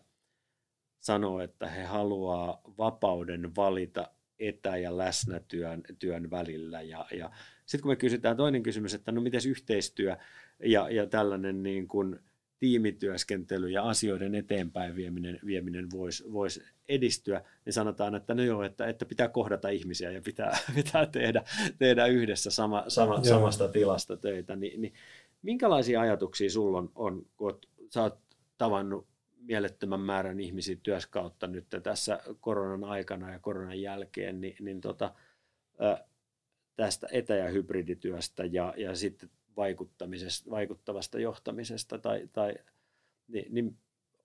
sanoo, 1.01 1.41
että 1.41 1.67
he 1.67 1.85
haluaa 1.85 2.61
vapauden 2.79 3.57
valita 3.57 4.11
etä- 4.39 4.77
ja 4.77 4.99
läsnätyön 4.99 5.83
työn 5.99 6.31
välillä. 6.31 6.83
Ja, 6.83 7.07
ja 7.13 7.31
sitten 7.67 7.83
kun 7.83 7.93
me 7.93 7.97
kysytään 7.97 8.37
toinen 8.37 8.63
kysymys, 8.63 8.95
että 8.95 9.13
no 9.13 9.21
miten 9.21 9.41
yhteistyö 9.49 10.17
ja, 10.65 10.91
ja 10.91 11.07
tällainen 11.07 11.63
niin 11.63 11.89
kuin 11.89 12.19
tiimityöskentely 12.59 13.69
ja 13.69 13.83
asioiden 13.83 14.35
eteenpäin 14.35 14.97
vieminen, 14.97 15.39
vieminen 15.47 15.91
voisi 15.91 16.33
vois 16.33 16.63
edistyä, 16.89 17.45
niin 17.65 17.73
sanotaan, 17.73 18.15
että 18.15 18.35
no 18.35 18.43
joo, 18.43 18.63
että, 18.63 18.87
että 18.87 19.07
pitää 19.07 19.29
kohdata 19.29 19.69
ihmisiä 19.69 20.11
ja 20.11 20.23
pitää, 20.23 20.59
pitää 20.75 21.07
tehdä, 21.07 21.45
tehdä 21.79 22.07
yhdessä 22.07 22.51
sama, 22.51 22.85
sama, 22.89 23.25
samasta 23.25 23.69
tilasta 23.69 24.17
töitä. 24.17 24.57
Ni, 24.57 24.75
niin 24.77 24.95
minkälaisia 25.43 26.01
ajatuksia 26.01 26.51
sulla 26.51 26.79
on, 26.79 26.93
on 26.95 27.27
kun 27.37 27.47
oot, 27.47 27.67
sä 27.95 28.03
oot 28.03 28.19
tavannut 28.59 29.07
mielettömän 29.41 30.01
määrän 30.01 30.41
ihmisiä 30.41 30.77
työskautta 30.83 31.47
nyt 31.47 31.67
tässä 31.83 32.21
koronan 32.41 32.91
aikana 32.91 33.33
ja 33.33 33.39
koronan 33.39 33.81
jälkeen, 33.81 34.41
niin, 34.41 34.57
niin 34.61 34.81
tota, 34.81 35.15
tästä 36.77 37.09
etä- 37.13 37.35
ja 37.35 37.51
hybridityöstä 37.51 38.45
ja, 38.45 38.75
ja 38.77 38.97
sitten 38.97 39.31
vaikuttamisesta, 39.57 40.51
vaikuttavasta 40.51 41.19
johtamisesta, 41.19 41.99
tai, 41.99 42.29
tai, 42.33 42.55
niin, 43.29 43.55
niin 43.55 43.77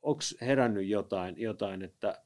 onko 0.01 0.21
herännyt 0.41 0.87
jotain, 0.87 1.35
jotain, 1.37 1.81
että 1.81 2.21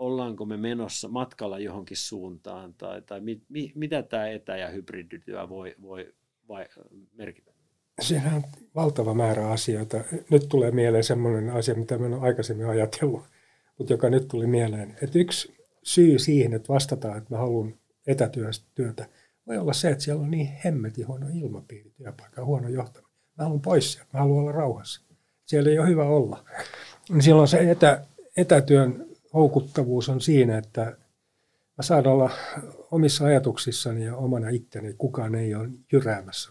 ollaanko 0.00 0.44
me 0.44 0.56
menossa 0.56 1.08
matkalla 1.08 1.58
johonkin 1.58 1.96
suuntaan, 1.96 2.74
tai, 2.74 3.02
tai 3.02 3.20
mi, 3.20 3.42
mi, 3.48 3.72
mitä 3.74 4.02
tämä 4.02 4.28
etä- 4.28 4.56
ja 4.56 4.68
hybridityö 4.68 5.48
voi, 5.48 5.74
voi 5.82 6.14
vai, 6.48 6.66
merkitä? 7.12 7.52
Siinä 8.00 8.36
on 8.36 8.42
valtava 8.74 9.14
määrä 9.14 9.50
asioita. 9.50 10.04
Nyt 10.30 10.48
tulee 10.48 10.70
mieleen 10.70 11.04
sellainen 11.04 11.50
asia, 11.50 11.74
mitä 11.74 11.98
mä 11.98 12.06
olen 12.06 12.20
aikaisemmin 12.20 12.66
ajatellut, 12.66 13.24
mutta 13.78 13.92
joka 13.92 14.10
nyt 14.10 14.28
tuli 14.28 14.46
mieleen. 14.46 14.96
Että 15.02 15.18
yksi 15.18 15.54
syy 15.82 16.18
siihen, 16.18 16.54
että 16.54 16.72
vastataan, 16.72 17.18
että 17.18 17.34
mä 17.34 17.38
haluan 17.38 17.74
etätyötä, 18.06 19.08
voi 19.46 19.58
olla 19.58 19.72
se, 19.72 19.90
että 19.90 20.04
siellä 20.04 20.22
on 20.22 20.30
niin 20.30 20.48
hemmetin 20.64 21.08
huono 21.08 21.26
ilmapiiri 21.34 21.90
työpaikka, 21.90 22.44
huono 22.44 22.68
johtaminen. 22.68 23.16
Mä 23.38 23.44
haluan 23.44 23.60
pois 23.60 23.92
sieltä, 23.92 24.10
mä 24.12 24.20
haluan 24.20 24.40
olla 24.40 24.52
rauhassa. 24.52 25.02
Siellä 25.46 25.70
ei 25.70 25.78
ole 25.78 25.88
hyvä 25.88 26.04
olla. 26.04 26.44
Niin 27.08 27.22
silloin 27.22 27.48
se 27.48 27.70
etä, 27.70 28.06
etätyön 28.36 29.09
houkuttavuus 29.34 30.08
on 30.08 30.20
siinä, 30.20 30.58
että 30.58 30.96
mä 31.78 31.82
saan 31.82 32.06
olla 32.06 32.30
omissa 32.90 33.24
ajatuksissani 33.24 34.04
ja 34.04 34.16
omana 34.16 34.48
itteni, 34.48 34.94
kukaan 34.98 35.34
ei 35.34 35.54
ole 35.54 35.68
jyräämässä. 35.92 36.50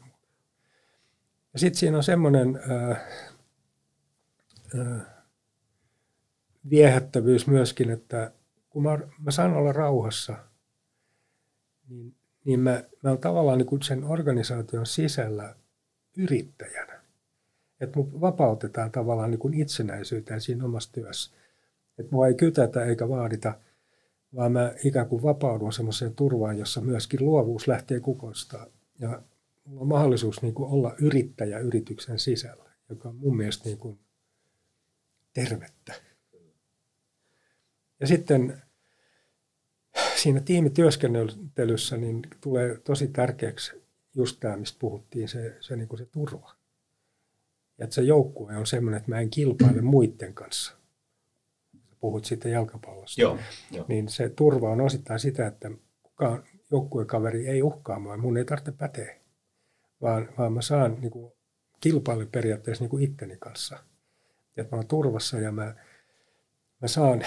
Ja 1.53 1.59
sitten 1.59 1.79
siinä 1.79 1.97
on 1.97 2.03
semmoinen 2.03 2.59
viehättävyys 6.69 7.47
myöskin, 7.47 7.89
että 7.89 8.31
kun 8.69 8.83
mä, 8.83 8.99
mä 9.19 9.31
saan 9.31 9.53
olla 9.53 9.73
rauhassa, 9.73 10.35
niin 11.89 12.15
niin 12.45 12.59
mä, 12.59 12.83
mä 13.03 13.09
olen 13.09 13.21
tavallaan 13.21 13.57
niin 13.57 13.65
kuin 13.65 13.81
sen 13.81 14.03
organisaation 14.03 14.85
sisällä 14.85 15.55
yrittäjänä. 16.17 17.01
Että 17.79 17.99
vapautetaan 17.99 18.91
tavallaan 18.91 19.31
niin 19.31 19.39
kuin 19.39 19.53
itsenäisyyteen 19.53 20.41
siinä 20.41 20.65
omassa 20.65 20.91
työssä. 20.91 21.35
Että 21.99 22.15
mua 22.15 22.27
ei 22.27 22.33
kytätä 22.33 22.85
eikä 22.85 23.09
vaadita, 23.09 23.53
vaan 24.35 24.51
mä 24.51 24.73
ikään 24.83 25.07
kuin 25.07 25.23
vapaudun 25.23 25.73
semmoiseen 25.73 26.15
turvaan, 26.15 26.57
jossa 26.57 26.81
myöskin 26.81 27.25
luovuus 27.25 27.67
lähtee 27.67 27.99
kukoistaa. 27.99 28.65
Ja 28.99 29.21
mulla 29.65 29.81
on 29.81 29.87
mahdollisuus 29.87 30.41
niin 30.41 30.53
kuin 30.53 30.69
olla 30.69 30.95
yrittäjä 31.01 31.59
yrityksen 31.59 32.19
sisällä, 32.19 32.71
joka 32.89 33.09
on 33.09 33.15
mun 33.15 33.37
mielestä 33.37 33.65
niin 33.65 33.77
kuin 33.77 33.99
tervettä. 35.33 35.93
Ja 37.99 38.07
sitten 38.07 38.61
siinä 40.15 40.39
tiimityöskentelyssä 40.39 41.97
niin 41.97 42.21
tulee 42.41 42.77
tosi 42.83 43.07
tärkeäksi 43.07 43.71
just 44.15 44.39
tämä, 44.39 44.57
mistä 44.57 44.77
puhuttiin, 44.79 45.29
se, 45.29 45.57
se, 45.59 45.75
niin 45.75 45.87
kuin 45.87 45.99
se 45.99 46.05
turva. 46.05 46.55
Ja 47.77 47.83
että 47.83 47.93
se 47.93 48.01
joukkue 48.01 48.57
on 48.57 48.67
semmoinen, 48.67 48.97
että 48.97 49.11
mä 49.11 49.19
en 49.19 49.29
kilpaile 49.29 49.81
muiden 49.81 50.33
kanssa. 50.33 50.78
Puhut 51.99 52.25
sitten 52.25 52.51
jalkapallosta. 52.51 53.21
Joo, 53.21 53.37
jo. 53.71 53.85
Niin 53.87 54.09
se 54.09 54.29
turva 54.29 54.69
on 54.69 54.81
osittain 54.81 55.19
sitä, 55.19 55.47
että 55.47 55.71
kukaan 56.03 56.43
joukkuekaveri 56.71 57.47
ei 57.47 57.61
uhkaa 57.61 57.99
mua, 57.99 58.17
mun 58.17 58.37
ei 58.37 58.45
tarvitse 58.45 58.71
päteä. 58.71 59.15
Vaan, 60.01 60.29
vaan 60.37 60.53
mä 60.53 60.61
saan 60.61 60.97
niin 61.01 61.11
kuin, 61.11 61.33
kilpailla 61.81 62.25
periaatteessa 62.31 62.83
niin 62.83 62.89
kuin 62.89 63.03
itteni 63.03 63.37
kanssa. 63.39 63.75
Ja 64.55 64.61
että 64.61 64.75
mä 64.75 64.79
oon 64.79 64.87
turvassa 64.87 65.39
ja 65.39 65.51
mä, 65.51 65.75
mä 66.81 66.87
saan 66.87 67.25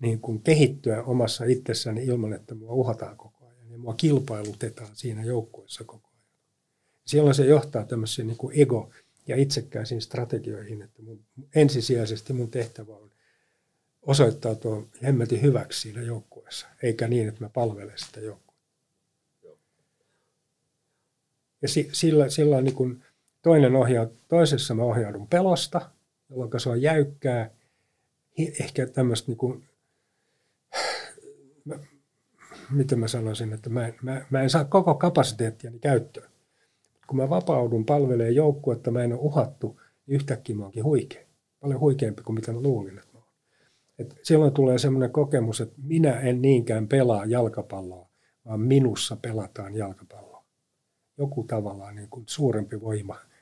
niin 0.00 0.20
kuin 0.20 0.42
kehittyä 0.42 1.02
omassa 1.02 1.44
itsessäni 1.44 2.04
ilman, 2.04 2.32
että 2.32 2.54
mua 2.54 2.72
uhataan 2.72 3.16
koko 3.16 3.46
ajan 3.46 3.70
ja 3.70 3.78
mua 3.78 3.94
kilpailutetaan 3.94 4.96
siinä 4.96 5.24
joukkueessa 5.24 5.84
koko 5.84 6.08
ajan. 6.08 6.22
Silloin 7.06 7.34
se 7.34 7.46
johtaa 7.46 7.84
tämmöisiin 7.84 8.26
niin 8.26 8.38
ego- 8.52 8.90
ja 9.26 9.36
itsekkäisiin 9.36 10.02
strategioihin, 10.02 10.82
että 10.82 11.02
mun, 11.02 11.24
ensisijaisesti 11.54 12.32
mun 12.32 12.50
tehtävä 12.50 12.96
on 12.96 13.11
osoittautua 14.02 14.86
hemmetin 15.02 15.42
hyväksi 15.42 15.80
siinä 15.80 16.02
joukkueessa, 16.02 16.66
eikä 16.82 17.08
niin, 17.08 17.28
että 17.28 17.40
mä 17.40 17.48
palvelen 17.48 17.98
sitä 17.98 18.20
joukkuetta. 18.20 18.52
Ja 21.62 21.68
sillä, 21.92 22.28
sillä 22.28 22.56
on 22.56 22.64
niin 22.64 22.74
kuin 22.74 23.04
toinen 23.42 23.76
ohjaa, 23.76 24.06
toisessa 24.28 24.74
mä 24.74 24.82
ohjaudun 24.82 25.28
pelosta, 25.28 25.90
jolloin 26.30 26.60
se 26.60 26.68
on 26.68 26.82
jäykkää, 26.82 27.50
ehkä 28.60 28.86
tämmöistä 28.86 29.28
niin 29.28 29.38
kuin 29.38 29.68
miten 32.70 32.98
mä 32.98 33.08
sanoisin, 33.08 33.52
että 33.52 33.70
mä 33.70 33.86
en, 33.86 33.94
mä, 34.02 34.26
mä 34.30 34.42
en 34.42 34.50
saa 34.50 34.64
koko 34.64 34.94
kapasiteettiani 34.94 35.78
käyttöön. 35.78 36.30
Kun 37.06 37.16
mä 37.16 37.30
vapaudun 37.30 37.84
palvelee 37.84 38.30
joukkuetta, 38.30 38.90
mä 38.90 39.02
en 39.02 39.12
ole 39.12 39.20
uhattu, 39.20 39.80
niin 40.06 40.14
yhtäkkiä 40.14 40.56
mä 40.56 40.62
oonkin 40.62 40.84
huikea. 40.84 41.26
Paljon 41.60 41.80
huikeampi 41.80 42.22
kuin 42.22 42.34
mitä 42.34 42.52
mä 42.52 42.60
luulin, 42.60 42.98
että. 42.98 43.11
Et 44.02 44.20
silloin 44.22 44.52
tulee 44.52 44.78
semmoinen 44.78 45.10
kokemus, 45.10 45.60
että 45.60 45.74
minä 45.82 46.20
en 46.20 46.42
niinkään 46.42 46.88
pelaa 46.88 47.24
jalkapalloa, 47.24 48.08
vaan 48.44 48.60
minussa 48.60 49.16
pelataan 49.16 49.74
jalkapalloa. 49.74 50.44
Joku 51.18 51.44
tavallaan 51.44 51.96
niin 51.96 52.08
kuin 52.10 52.24
suurempi 52.26 52.80
voima– 52.80 53.16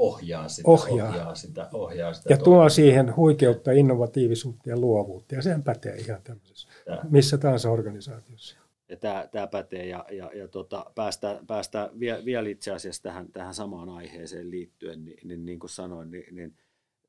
ohjaa 0.00 0.48
sitä, 0.48 0.68
ohjaa. 0.70 1.08
ohjaa 1.08 1.34
sitä, 1.34 1.68
ohjaa 1.72 2.12
sitä 2.12 2.32
ja 2.34 2.38
tuo 2.38 2.68
siihen 2.68 3.16
huikeutta, 3.16 3.72
innovatiivisuutta 3.72 4.70
ja 4.70 4.76
luovuutta. 4.76 5.34
Ja 5.34 5.42
sen 5.42 5.62
pätee 5.62 5.96
ihan 5.96 6.22
tämmöisessä, 6.24 6.68
tämä. 6.84 7.02
missä 7.10 7.38
tahansa 7.38 7.70
organisaatiossa. 7.70 8.56
Ja 8.88 8.96
tämä, 8.96 9.28
tämä 9.32 9.46
pätee 9.46 9.86
ja, 9.86 10.04
ja, 10.12 10.30
ja 10.34 10.48
tota, 10.48 10.86
päästään, 10.94 11.46
päästään 11.46 12.00
vielä, 12.00 12.24
vielä 12.24 12.48
itse 12.48 12.70
asiassa 12.70 13.02
tähän, 13.02 13.32
tähän 13.32 13.54
samaan 13.54 13.88
aiheeseen 13.88 14.50
liittyen, 14.50 15.04
niin, 15.04 15.28
niin, 15.28 15.46
niin 15.46 15.58
kuin 15.58 15.70
sanoin, 15.70 16.10
niin, 16.10 16.34
niin 16.34 16.54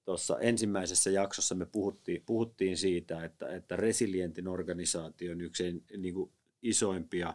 tuossa 0.06 0.40
ensimmäisessä 0.40 1.10
jaksossa 1.10 1.56
me 1.56 1.66
puhuttiin, 1.66 2.24
puhuttiin 2.26 2.78
siitä, 2.78 3.26
että, 3.26 3.56
että 3.56 3.76
resilientin 3.76 4.48
organisaation 4.48 5.42
yksi 5.42 5.84
niin 5.98 6.14
kuin 6.14 6.32
isoimpia 6.62 7.34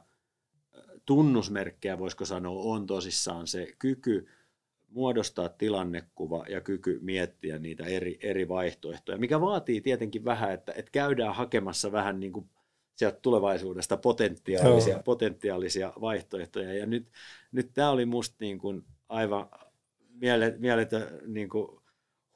tunnusmerkkejä, 1.06 1.98
voisiko 1.98 2.24
sanoa, 2.24 2.62
on 2.62 2.86
tosissaan 2.86 3.46
se 3.46 3.68
kyky 3.78 4.28
muodostaa 4.88 5.48
tilannekuva 5.48 6.44
ja 6.48 6.60
kyky 6.60 6.98
miettiä 7.02 7.58
niitä 7.58 7.84
eri, 7.84 8.18
eri 8.22 8.48
vaihtoehtoja, 8.48 9.18
mikä 9.18 9.40
vaatii 9.40 9.80
tietenkin 9.80 10.24
vähän, 10.24 10.52
että, 10.52 10.72
että 10.72 10.90
käydään 10.90 11.34
hakemassa 11.34 11.92
vähän 11.92 12.20
niin 12.20 12.32
kuin 12.32 12.50
sieltä 12.94 13.18
tulevaisuudesta 13.22 13.96
potentiaalisia, 13.96 14.94
Joo. 14.94 15.02
potentiaalisia 15.02 15.92
vaihtoehtoja. 16.00 16.74
Ja 16.74 16.86
nyt, 16.86 17.08
nyt 17.52 17.70
tämä 17.74 17.90
oli 17.90 18.06
musta 18.06 18.36
niin 18.40 18.58
kuin 18.58 18.84
aivan 19.08 19.48
mieletön 20.58 21.20
niin 21.26 21.48
kuin 21.48 21.80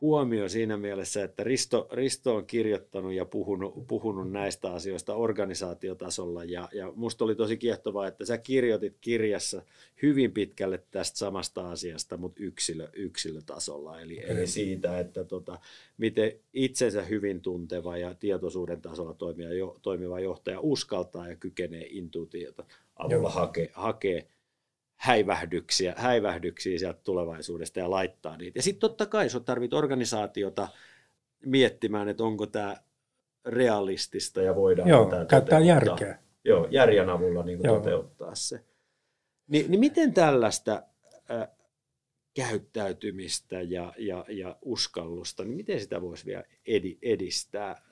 huomio 0.00 0.48
siinä 0.48 0.76
mielessä, 0.76 1.24
että 1.24 1.44
Risto, 1.44 1.88
Risto 1.92 2.36
on 2.36 2.46
kirjoittanut 2.46 3.12
ja 3.12 3.24
puhunut, 3.24 3.86
puhunut 3.86 4.32
näistä 4.32 4.72
asioista 4.72 5.14
organisaatiotasolla. 5.14 6.44
Ja, 6.44 6.68
ja 6.72 6.92
musta 6.96 7.24
oli 7.24 7.34
tosi 7.34 7.56
kiehtovaa, 7.56 8.06
että 8.06 8.24
sä 8.24 8.38
kirjoitit 8.38 8.96
kirjassa 9.00 9.62
hyvin 10.02 10.32
pitkälle 10.32 10.82
tästä 10.90 11.18
samasta 11.18 11.70
asiasta, 11.70 12.16
mutta 12.16 12.42
yksilö, 12.42 12.88
yksilötasolla, 12.92 14.00
eli, 14.00 14.22
eli 14.26 14.46
siitä, 14.46 14.98
että 14.98 15.24
tota, 15.24 15.58
miten 15.98 16.32
itsensä 16.52 17.02
hyvin 17.02 17.40
tunteva 17.40 17.96
ja 17.96 18.14
tietoisuuden 18.14 18.82
tasolla 18.82 19.14
toimiva, 19.14 19.52
jo, 19.52 19.78
toimiva 19.82 20.20
johtaja 20.20 20.60
uskaltaa 20.60 21.28
ja 21.28 21.36
kykenee 21.36 21.86
intuitiota 21.90 22.64
avulla 22.96 23.30
hakea, 23.30 23.68
hakea 23.72 24.22
häivähdyksiä, 25.00 25.94
häivähdyksiä 25.96 26.78
sieltä 26.78 27.00
tulevaisuudesta 27.04 27.78
ja 27.78 27.90
laittaa 27.90 28.36
niitä. 28.36 28.58
Ja 28.58 28.62
sitten 28.62 28.80
totta 28.80 29.06
kai 29.06 29.28
sinut 29.28 29.44
tarvit 29.44 29.72
organisaatiota 29.72 30.68
miettimään, 31.44 32.08
että 32.08 32.24
onko 32.24 32.46
tämä 32.46 32.76
realistista 33.44 34.42
ja 34.42 34.54
voidaan 34.54 34.88
Joo, 34.88 35.04
tämä 35.04 35.24
käyttää 35.24 35.60
järkeä. 35.60 36.18
Joo, 36.44 36.68
järjen 36.70 37.08
avulla 37.08 37.42
niin 37.42 37.62
toteuttaa 37.62 38.34
se. 38.34 38.60
Ni, 39.48 39.64
niin 39.68 39.80
miten 39.80 40.14
tällaista 40.14 40.82
äh, 41.30 41.48
käyttäytymistä 42.34 43.60
ja, 43.60 43.92
ja, 43.98 44.24
ja 44.28 44.56
uskallusta, 44.62 45.44
niin 45.44 45.56
miten 45.56 45.80
sitä 45.80 46.02
voisi 46.02 46.26
vielä 46.26 46.44
edi, 46.66 46.98
edistää? 47.02 47.82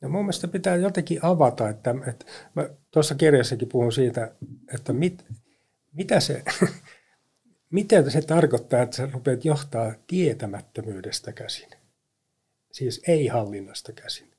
No 0.00 0.08
mun 0.08 0.20
mielestä 0.20 0.48
pitää 0.48 0.76
jotenkin 0.76 1.18
avata, 1.22 1.68
että, 1.68 1.94
että 2.08 2.24
mä 2.54 2.68
tuossa 2.90 3.14
kirjassakin 3.14 3.68
puhun 3.68 3.92
siitä, 3.92 4.34
että 4.74 4.92
mit, 4.92 5.24
mitä 5.92 6.20
se, 6.20 6.42
mitä 7.70 8.10
se 8.10 8.22
tarkoittaa, 8.22 8.82
että 8.82 8.96
sä 8.96 9.08
rupeat 9.12 9.44
johtaa 9.44 9.92
tietämättömyydestä 10.06 11.32
käsin? 11.32 11.68
Siis 12.72 13.02
ei-hallinnasta 13.08 13.92
käsin. 13.92 14.32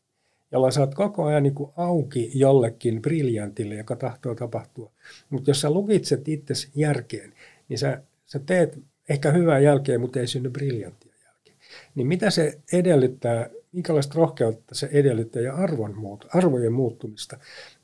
Jolloin 0.52 0.74
sä 0.74 0.80
oot 0.80 0.96
koko 0.96 1.26
ajan 1.26 1.44
niin 1.44 1.56
auki 1.78 2.32
jollekin 2.34 3.02
briljantille, 3.02 3.76
joka 3.76 3.96
tahtoo 3.96 4.36
tapahtua. 4.36 4.92
Mutta 5.30 5.50
jos 5.50 5.62
sä 5.62 5.70
lukitset 5.70 6.28
itse 6.28 6.54
järkeen, 6.76 7.34
niin 7.70 7.80
sä, 7.80 8.02
sä 8.26 8.40
teet 8.40 8.80
ehkä 9.10 9.32
hyvää 9.32 9.60
jälkeen, 9.60 10.02
mutta 10.02 10.20
ei 10.20 10.28
synny 10.28 10.50
briljanttia 10.50 11.14
jälkeen. 11.26 11.58
Niin 11.96 12.08
mitä 12.08 12.30
se 12.30 12.60
edellyttää 12.74 13.50
minkälaista 13.74 14.14
rohkeutta 14.16 14.76
se 14.76 14.90
edellyttää 14.92 15.42
ja 15.42 15.56
arvon 15.56 15.98
muut, 15.98 16.28
arvojen 16.34 16.74
muuttumista. 16.74 17.38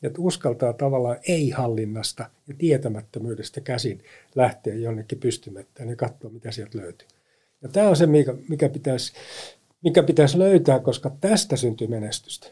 Että 0.04 0.22
uskaltaa 0.22 0.74
tavallaan 0.74 1.18
ei-hallinnasta 1.28 2.30
ja 2.48 2.54
tietämättömyydestä 2.58 3.62
käsin 3.62 4.04
lähteä 4.36 4.76
jonnekin 4.76 5.20
pystymättä 5.20 5.84
ja 5.84 5.96
katsoa, 5.96 6.32
mitä 6.32 6.52
sieltä 6.52 6.78
löytyy. 6.78 7.08
Ja 7.62 7.70
tämä 7.70 7.90
on 7.90 7.96
se, 7.96 8.08
mikä, 8.08 8.34
mikä, 8.50 8.70
pitäisi, 8.70 9.14
mikä 9.84 10.04
pitäisi 10.04 10.40
löytää, 10.40 10.80
koska 10.80 11.12
tästä 11.22 11.56
syntyy 11.56 11.88
menestystä. 11.88 12.48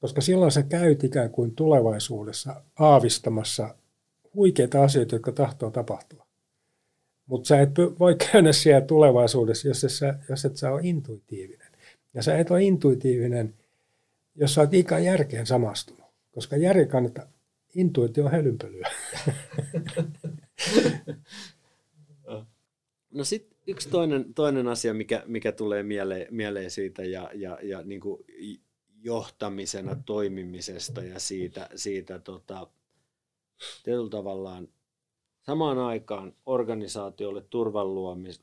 Koska 0.00 0.20
silloin 0.20 0.52
sä 0.52 0.62
käyt 0.62 1.04
ikään 1.04 1.30
kuin 1.30 1.54
tulevaisuudessa 1.54 2.62
aavistamassa 2.78 3.74
huikeita 4.34 4.84
asioita, 4.84 5.14
jotka 5.14 5.32
tahtoo 5.32 5.70
tapahtua. 5.70 6.26
Mutta 7.26 7.46
sä 7.46 7.60
et 7.60 7.70
voi 7.98 8.16
käydä 8.32 8.52
siellä 8.52 8.86
tulevaisuudessa, 8.86 9.68
jos 9.68 9.84
et 9.84 9.90
sä, 9.90 10.14
jos 10.28 10.44
et 10.44 10.56
sä 10.56 10.72
ole 10.72 10.80
intuitiivinen. 10.84 11.59
Ja 12.14 12.22
sä 12.22 12.38
et 12.38 12.50
ole 12.50 12.62
intuitiivinen, 12.62 13.54
jos 14.34 14.54
sä 14.54 14.60
oot 14.60 14.74
ikään 14.74 15.04
järkeen 15.04 15.46
samastunut. 15.46 16.06
Koska 16.30 16.56
järjen 16.56 16.88
kannattaa, 16.88 17.32
intuitio 17.74 18.24
on 18.24 18.30
hölynpölyä. 18.30 18.90
No 23.10 23.24
sitten 23.24 23.58
yksi 23.66 23.88
toinen, 23.88 24.34
toinen 24.34 24.68
asia, 24.68 24.94
mikä, 24.94 25.22
mikä 25.26 25.52
tulee 25.52 25.82
mieleen, 25.82 26.26
mieleen 26.30 26.70
siitä 26.70 27.04
ja, 27.04 27.30
ja, 27.34 27.58
ja 27.62 27.82
niin 27.82 28.00
kuin 28.00 28.24
johtamisena 29.02 29.96
toimimisesta 30.06 31.02
ja 31.02 31.20
siitä, 31.20 31.68
siitä 31.74 32.18
tota, 32.18 32.66
tietyllä 33.82 34.10
tavallaan 34.10 34.68
samaan 35.42 35.78
aikaan 35.78 36.32
organisaatiolle 36.46 37.42
turvan 37.50 37.94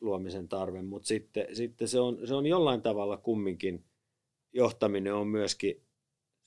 luomisen 0.02 0.50
tarve, 0.50 0.82
mutta 0.82 1.08
sitten, 1.08 1.56
sitten 1.56 1.88
se, 1.88 2.00
on, 2.00 2.28
se 2.28 2.36
on 2.36 2.46
jollain 2.46 2.82
tavalla 2.82 3.18
kumminkin, 3.18 3.86
johtaminen 4.54 5.14
on 5.14 5.28
myöskin, 5.28 5.82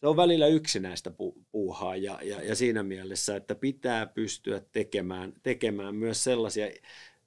se 0.01 0.07
on 0.07 0.17
välillä 0.17 0.47
yksinäistä 0.47 1.13
puuhaa 1.51 1.97
ja, 1.97 2.19
ja, 2.23 2.43
ja 2.43 2.55
siinä 2.55 2.83
mielessä, 2.83 3.37
että 3.37 3.55
pitää 3.55 4.07
pystyä 4.07 4.63
tekemään, 4.73 5.33
tekemään 5.43 5.95
myös 5.95 6.25
sellaisia 6.25 6.67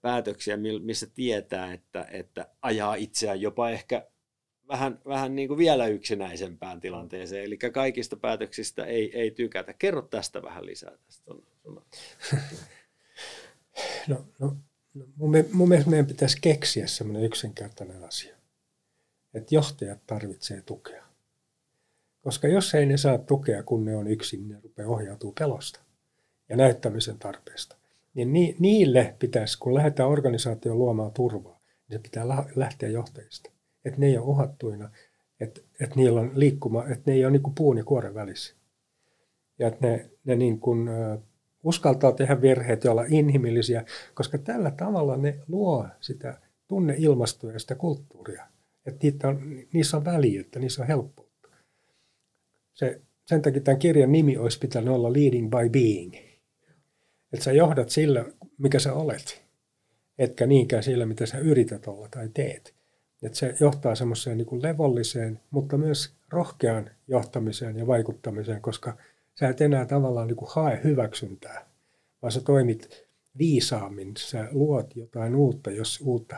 päätöksiä, 0.02 0.58
missä 0.84 1.08
tietää, 1.14 1.74
että, 1.74 2.08
että 2.12 2.48
ajaa 2.62 2.96
itseään 2.96 3.42
jopa 3.42 3.70
ehkä 3.70 4.08
vähän, 4.68 5.00
vähän 5.06 5.36
niin 5.36 5.48
kuin 5.48 5.58
vielä 5.58 5.88
yksinäisempään 5.88 6.80
tilanteeseen. 6.80 7.44
Eli 7.44 7.58
kaikista 7.58 8.16
päätöksistä 8.16 8.86
ei, 8.86 9.20
ei 9.20 9.32
tykätä. 9.32 9.74
Kerro 9.74 10.02
tästä 10.02 10.42
vähän 10.42 10.66
lisää. 10.66 10.98
Tästä 11.06 11.34
on, 11.34 11.44
on. 11.64 11.82
No, 14.08 14.26
no, 14.40 14.58
no 14.94 15.06
mun, 15.54 15.70
mielestä 15.70 15.90
meidän 15.90 16.06
pitäisi 16.06 16.38
keksiä 16.42 16.88
semmoinen 16.88 17.24
yksinkertainen 17.24 18.04
asia, 18.04 18.36
että 19.34 19.56
johtajat 19.56 20.00
tarvitsee 20.08 20.62
tukea. 20.62 21.04
Koska 22.22 22.48
jos 22.48 22.76
ei 22.76 22.86
ne 22.86 22.98
saa 22.98 23.18
tukea, 23.18 23.64
kun 23.64 23.86
ne 23.86 23.96
on 23.96 24.08
yksin, 24.08 24.48
ne 24.48 24.60
rupeaa 24.64 24.90
ohjautuu 24.90 25.34
pelosta 25.40 25.80
ja 26.50 26.58
näyttämisen 26.58 27.20
tarpeesta. 27.20 27.76
Niin 28.14 28.34
ni, 28.34 28.56
niille 28.60 29.16
pitäisi, 29.20 29.60
kun 29.60 29.74
lähdetään 29.74 30.10
organisaation 30.10 30.78
luomaan 30.78 31.12
turvaa, 31.12 31.60
niin 31.90 32.00
se 32.00 32.00
pitää 32.00 32.26
lähteä 32.56 32.90
johtajista. 32.90 33.52
Että 33.86 34.00
ne 34.00 34.06
ei 34.06 34.18
ole 34.18 34.26
uhattuina, 34.26 34.90
että, 35.40 35.62
että 35.82 35.96
niillä 35.96 36.20
on 36.20 36.32
liikkuma, 36.34 36.86
että 36.88 37.04
ne 37.06 37.14
ei 37.14 37.26
ole 37.26 37.32
niin 37.32 37.44
kuin 37.44 37.56
puun 37.56 37.78
ja 37.78 37.84
kuoren 37.84 38.14
välissä. 38.14 38.56
Ja 39.60 39.68
että 39.68 39.88
ne, 39.88 40.10
ne 40.24 40.36
niin 40.36 40.60
kuin, 40.60 40.90
uskaltaa 41.64 42.12
tehdä 42.12 42.42
virheet 42.42 42.84
ja 42.84 42.92
olla 42.92 43.06
inhimillisiä, 43.08 43.86
koska 44.14 44.38
tällä 44.38 44.72
tavalla 44.72 45.18
ne 45.18 45.40
luo 45.48 45.88
sitä 46.00 46.38
tunneilmastoa 46.68 47.52
ja 47.52 47.60
sitä 47.60 47.76
kulttuuria. 47.76 48.48
Että 48.86 49.28
on, 49.28 49.42
niissä 49.74 49.98
on 49.98 50.06
väljyyttä, 50.06 50.60
niissä 50.60 50.82
on 50.82 50.88
helppoutta. 50.88 51.50
Se, 52.74 53.02
sen 53.26 53.42
takia 53.42 53.62
tämän 53.62 53.80
kirjan 53.80 54.12
nimi 54.12 54.38
olisi 54.38 54.60
pitänyt 54.60 54.94
olla 54.94 55.14
Leading 55.14 55.50
by 55.50 55.70
Being. 55.70 56.16
Että 57.34 57.44
sä 57.44 57.52
johdat 57.52 57.90
sillä, 57.90 58.26
mikä 58.58 58.80
sä 58.80 58.94
olet, 58.94 59.44
etkä 60.18 60.46
niinkään 60.46 60.84
sillä, 60.84 61.06
mitä 61.06 61.26
sä 61.26 61.38
yrität 61.38 61.88
olla 61.88 62.08
tai 62.12 62.30
teet. 62.34 62.74
Että 63.24 63.38
se 63.38 63.56
johtaa 63.60 63.96
semmoiseen 63.96 64.38
niin 64.38 64.64
levolliseen, 64.64 65.40
mutta 65.52 65.78
myös 65.78 66.14
rohkeaan 66.30 66.90
johtamiseen 67.08 67.78
ja 67.78 67.88
vaikuttamiseen, 67.88 68.62
koska– 68.62 68.98
sä 69.44 69.50
et 69.50 69.62
enää 69.62 69.86
tavallaan 69.86 70.28
niin 70.28 70.36
kuin 70.36 70.52
hae 70.56 70.82
hyväksyntää, 70.84 71.66
vaan 72.22 72.32
sä 72.32 72.42
toimit 72.42 73.08
viisaammin, 73.38 74.14
sä 74.18 74.48
luot 74.52 74.96
jotain 74.96 75.36
uutta, 75.36 75.72
jos 75.72 76.02
uutta 76.04 76.36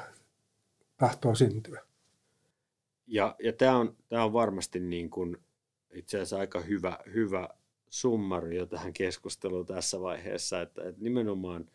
tahtoo 0.98 1.36
syntyä. 1.36 1.82
Ja, 3.08 3.36
ja 3.44 3.54
tämä 3.54 3.78
on, 3.78 3.96
tää 4.10 4.26
on 4.26 4.34
varmasti 4.34 4.80
niin 4.80 5.10
kuin 5.10 5.38
itse 5.94 6.18
asiassa 6.18 6.38
aika 6.38 6.62
hyvä, 6.62 7.00
hyvä 7.14 7.50
summario 7.90 8.66
tähän 8.66 8.94
keskusteluun 8.94 9.66
tässä 9.66 10.02
vaiheessa, 10.02 10.62
että, 10.62 10.84
että 10.84 11.02
nimenomaan 11.02 11.70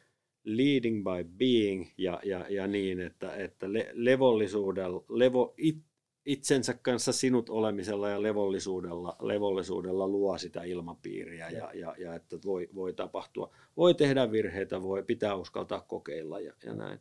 leading 0.45 1.05
by 1.05 1.31
being 1.39 1.87
ja, 1.99 2.21
ja, 2.25 2.47
ja 2.49 2.67
niin, 2.67 3.01
että, 3.01 3.35
että 3.35 3.73
le, 3.73 3.91
levollisuudella, 3.93 5.05
levo, 5.09 5.55
it, 5.57 5.79
itsensä 6.27 6.75
kanssa 6.75 7.13
sinut 7.13 7.51
olemisella 7.51 8.09
ja 8.09 8.23
levollisuudella, 8.23 9.17
levollisuudella 9.21 10.09
luo 10.09 10.39
sitä 10.39 10.63
ilmapiiriä 10.63 11.51
ja, 11.51 11.71
ja, 11.75 11.95
ja 11.99 12.15
että 12.15 12.37
voi, 12.45 12.69
voi 12.75 12.93
tapahtua. 12.93 13.55
Voi 13.77 13.95
tehdä 13.95 14.33
virheitä, 14.33 14.83
voi 14.83 15.03
pitää 15.03 15.35
uskaltaa 15.35 15.81
kokeilla 15.81 16.41
ja, 16.41 16.53
ja 16.65 16.75
näin. 16.75 17.01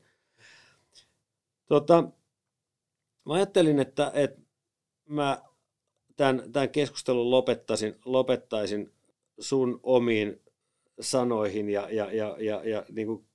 Tota, 1.65 2.03
mä 3.25 3.33
ajattelin, 3.33 3.79
että, 3.79 4.11
että 4.13 4.41
mä 5.05 5.41
tämän, 6.15 6.51
tämän 6.51 6.69
keskustelun 6.69 7.31
lopettaisin, 7.31 7.95
lopettaisin 8.05 8.93
sun 9.39 9.79
omiin 9.83 10.41
sanoihin 11.01 11.69
ja, 11.69 11.89
ja, 11.89 12.11
ja, 12.11 12.35
ja, 12.39 12.69
ja 12.69 12.85
niin 12.91 13.07
kuin 13.07 13.25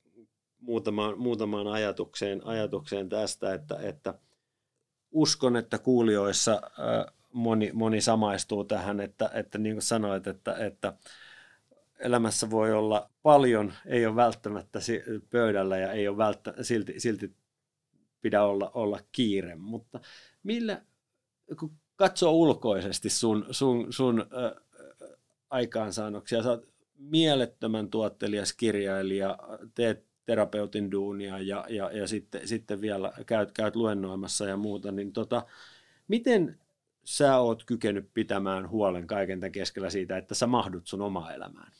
muutamaan, 0.60 1.18
muutamaan 1.18 1.66
ajatukseen, 1.66 2.46
ajatukseen 2.46 3.08
tästä, 3.08 3.54
että, 3.54 3.76
että– 3.82 4.14
uskon, 5.14 5.56
että 5.56 5.78
kuulijoissa 5.78 6.62
moni, 7.32 7.70
moni 7.72 8.00
samaistuu 8.00 8.64
tähän, 8.64 9.00
että, 9.00 9.30
että 9.34 9.58
niin 9.58 9.74
kuin 9.74 9.82
sanoit, 9.82 10.26
että, 10.26 10.56
että 10.56 10.92
elämässä 11.98 12.50
voi 12.50 12.72
olla 12.72 13.10
paljon, 13.22 13.72
ei 13.86 14.06
ole 14.06 14.16
välttämättä 14.16 14.78
pöydällä 15.30 15.78
ja 15.78 15.92
ei 15.92 16.08
ole 16.08 16.16
välttä, 16.16 16.54
silti, 16.62 17.00
silti 17.00 17.34
pidä 18.20 18.44
olla, 18.44 18.70
olla 18.74 19.00
kiire, 19.12 19.54
mutta 19.54 20.00
millä, 20.42 20.82
kun 21.58 21.72
katsoo 21.96 22.32
ulkoisesti 22.32 23.10
sun, 23.10 23.46
sun, 23.50 23.92
sun 23.92 24.20
äh, 24.20 24.62
aikaansaannoksia, 25.50 26.42
sä 26.42 26.50
oot 26.50 26.68
mielettömän 26.98 27.90
tuottelias 27.90 28.52
kirjailija, 28.52 29.38
teet 29.74 30.13
terapeutin 30.26 30.90
duunia 30.90 31.38
ja, 31.38 31.64
ja, 31.68 31.90
ja 31.92 32.08
sitten, 32.08 32.48
sitten 32.48 32.80
vielä 32.80 33.12
käyt, 33.26 33.52
käyt 33.52 33.76
luennoimassa 33.76 34.44
ja 34.44 34.56
muuta, 34.56 34.92
niin 34.92 35.12
tota, 35.12 35.46
miten 36.08 36.58
sä 37.04 37.38
oot 37.38 37.64
kykenyt 37.64 38.08
pitämään 38.14 38.70
huolen 38.70 39.06
kaiken 39.06 39.40
tämän 39.40 39.52
keskellä 39.52 39.90
siitä, 39.90 40.16
että 40.16 40.34
sä 40.34 40.46
mahdut 40.46 40.86
sun 40.86 41.02
omaa 41.02 41.34
elämään? 41.34 41.72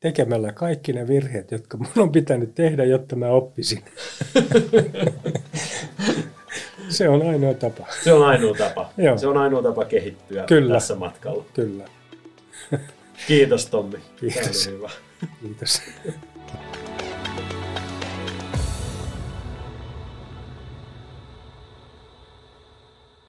Tekemällä 0.00 0.52
kaikki 0.52 0.92
ne 0.92 1.08
virheet, 1.08 1.50
jotka 1.50 1.76
mun 1.76 1.92
on 1.96 2.12
pitänyt 2.12 2.54
tehdä, 2.54 2.84
jotta 2.84 3.16
mä 3.16 3.28
oppisin. 3.28 3.84
Se 6.88 7.08
on 7.08 7.28
ainoa 7.28 7.54
tapa. 7.54 7.86
Se 8.04 8.12
on 8.12 8.26
ainoa 8.26 8.54
tapa. 8.54 8.92
Joo. 8.98 9.18
Se 9.18 9.26
on 9.26 9.36
ainoa 9.36 9.62
tapa 9.62 9.84
kehittyä 9.84 10.44
Kyllä. 10.44 10.74
tässä 10.74 10.94
matkalla. 10.94 11.44
Kyllä. 11.54 11.84
Kiitos 13.26 13.66
Tommi. 13.66 13.98
Kiitos. 14.16 14.70
Kiitos. 15.42 15.82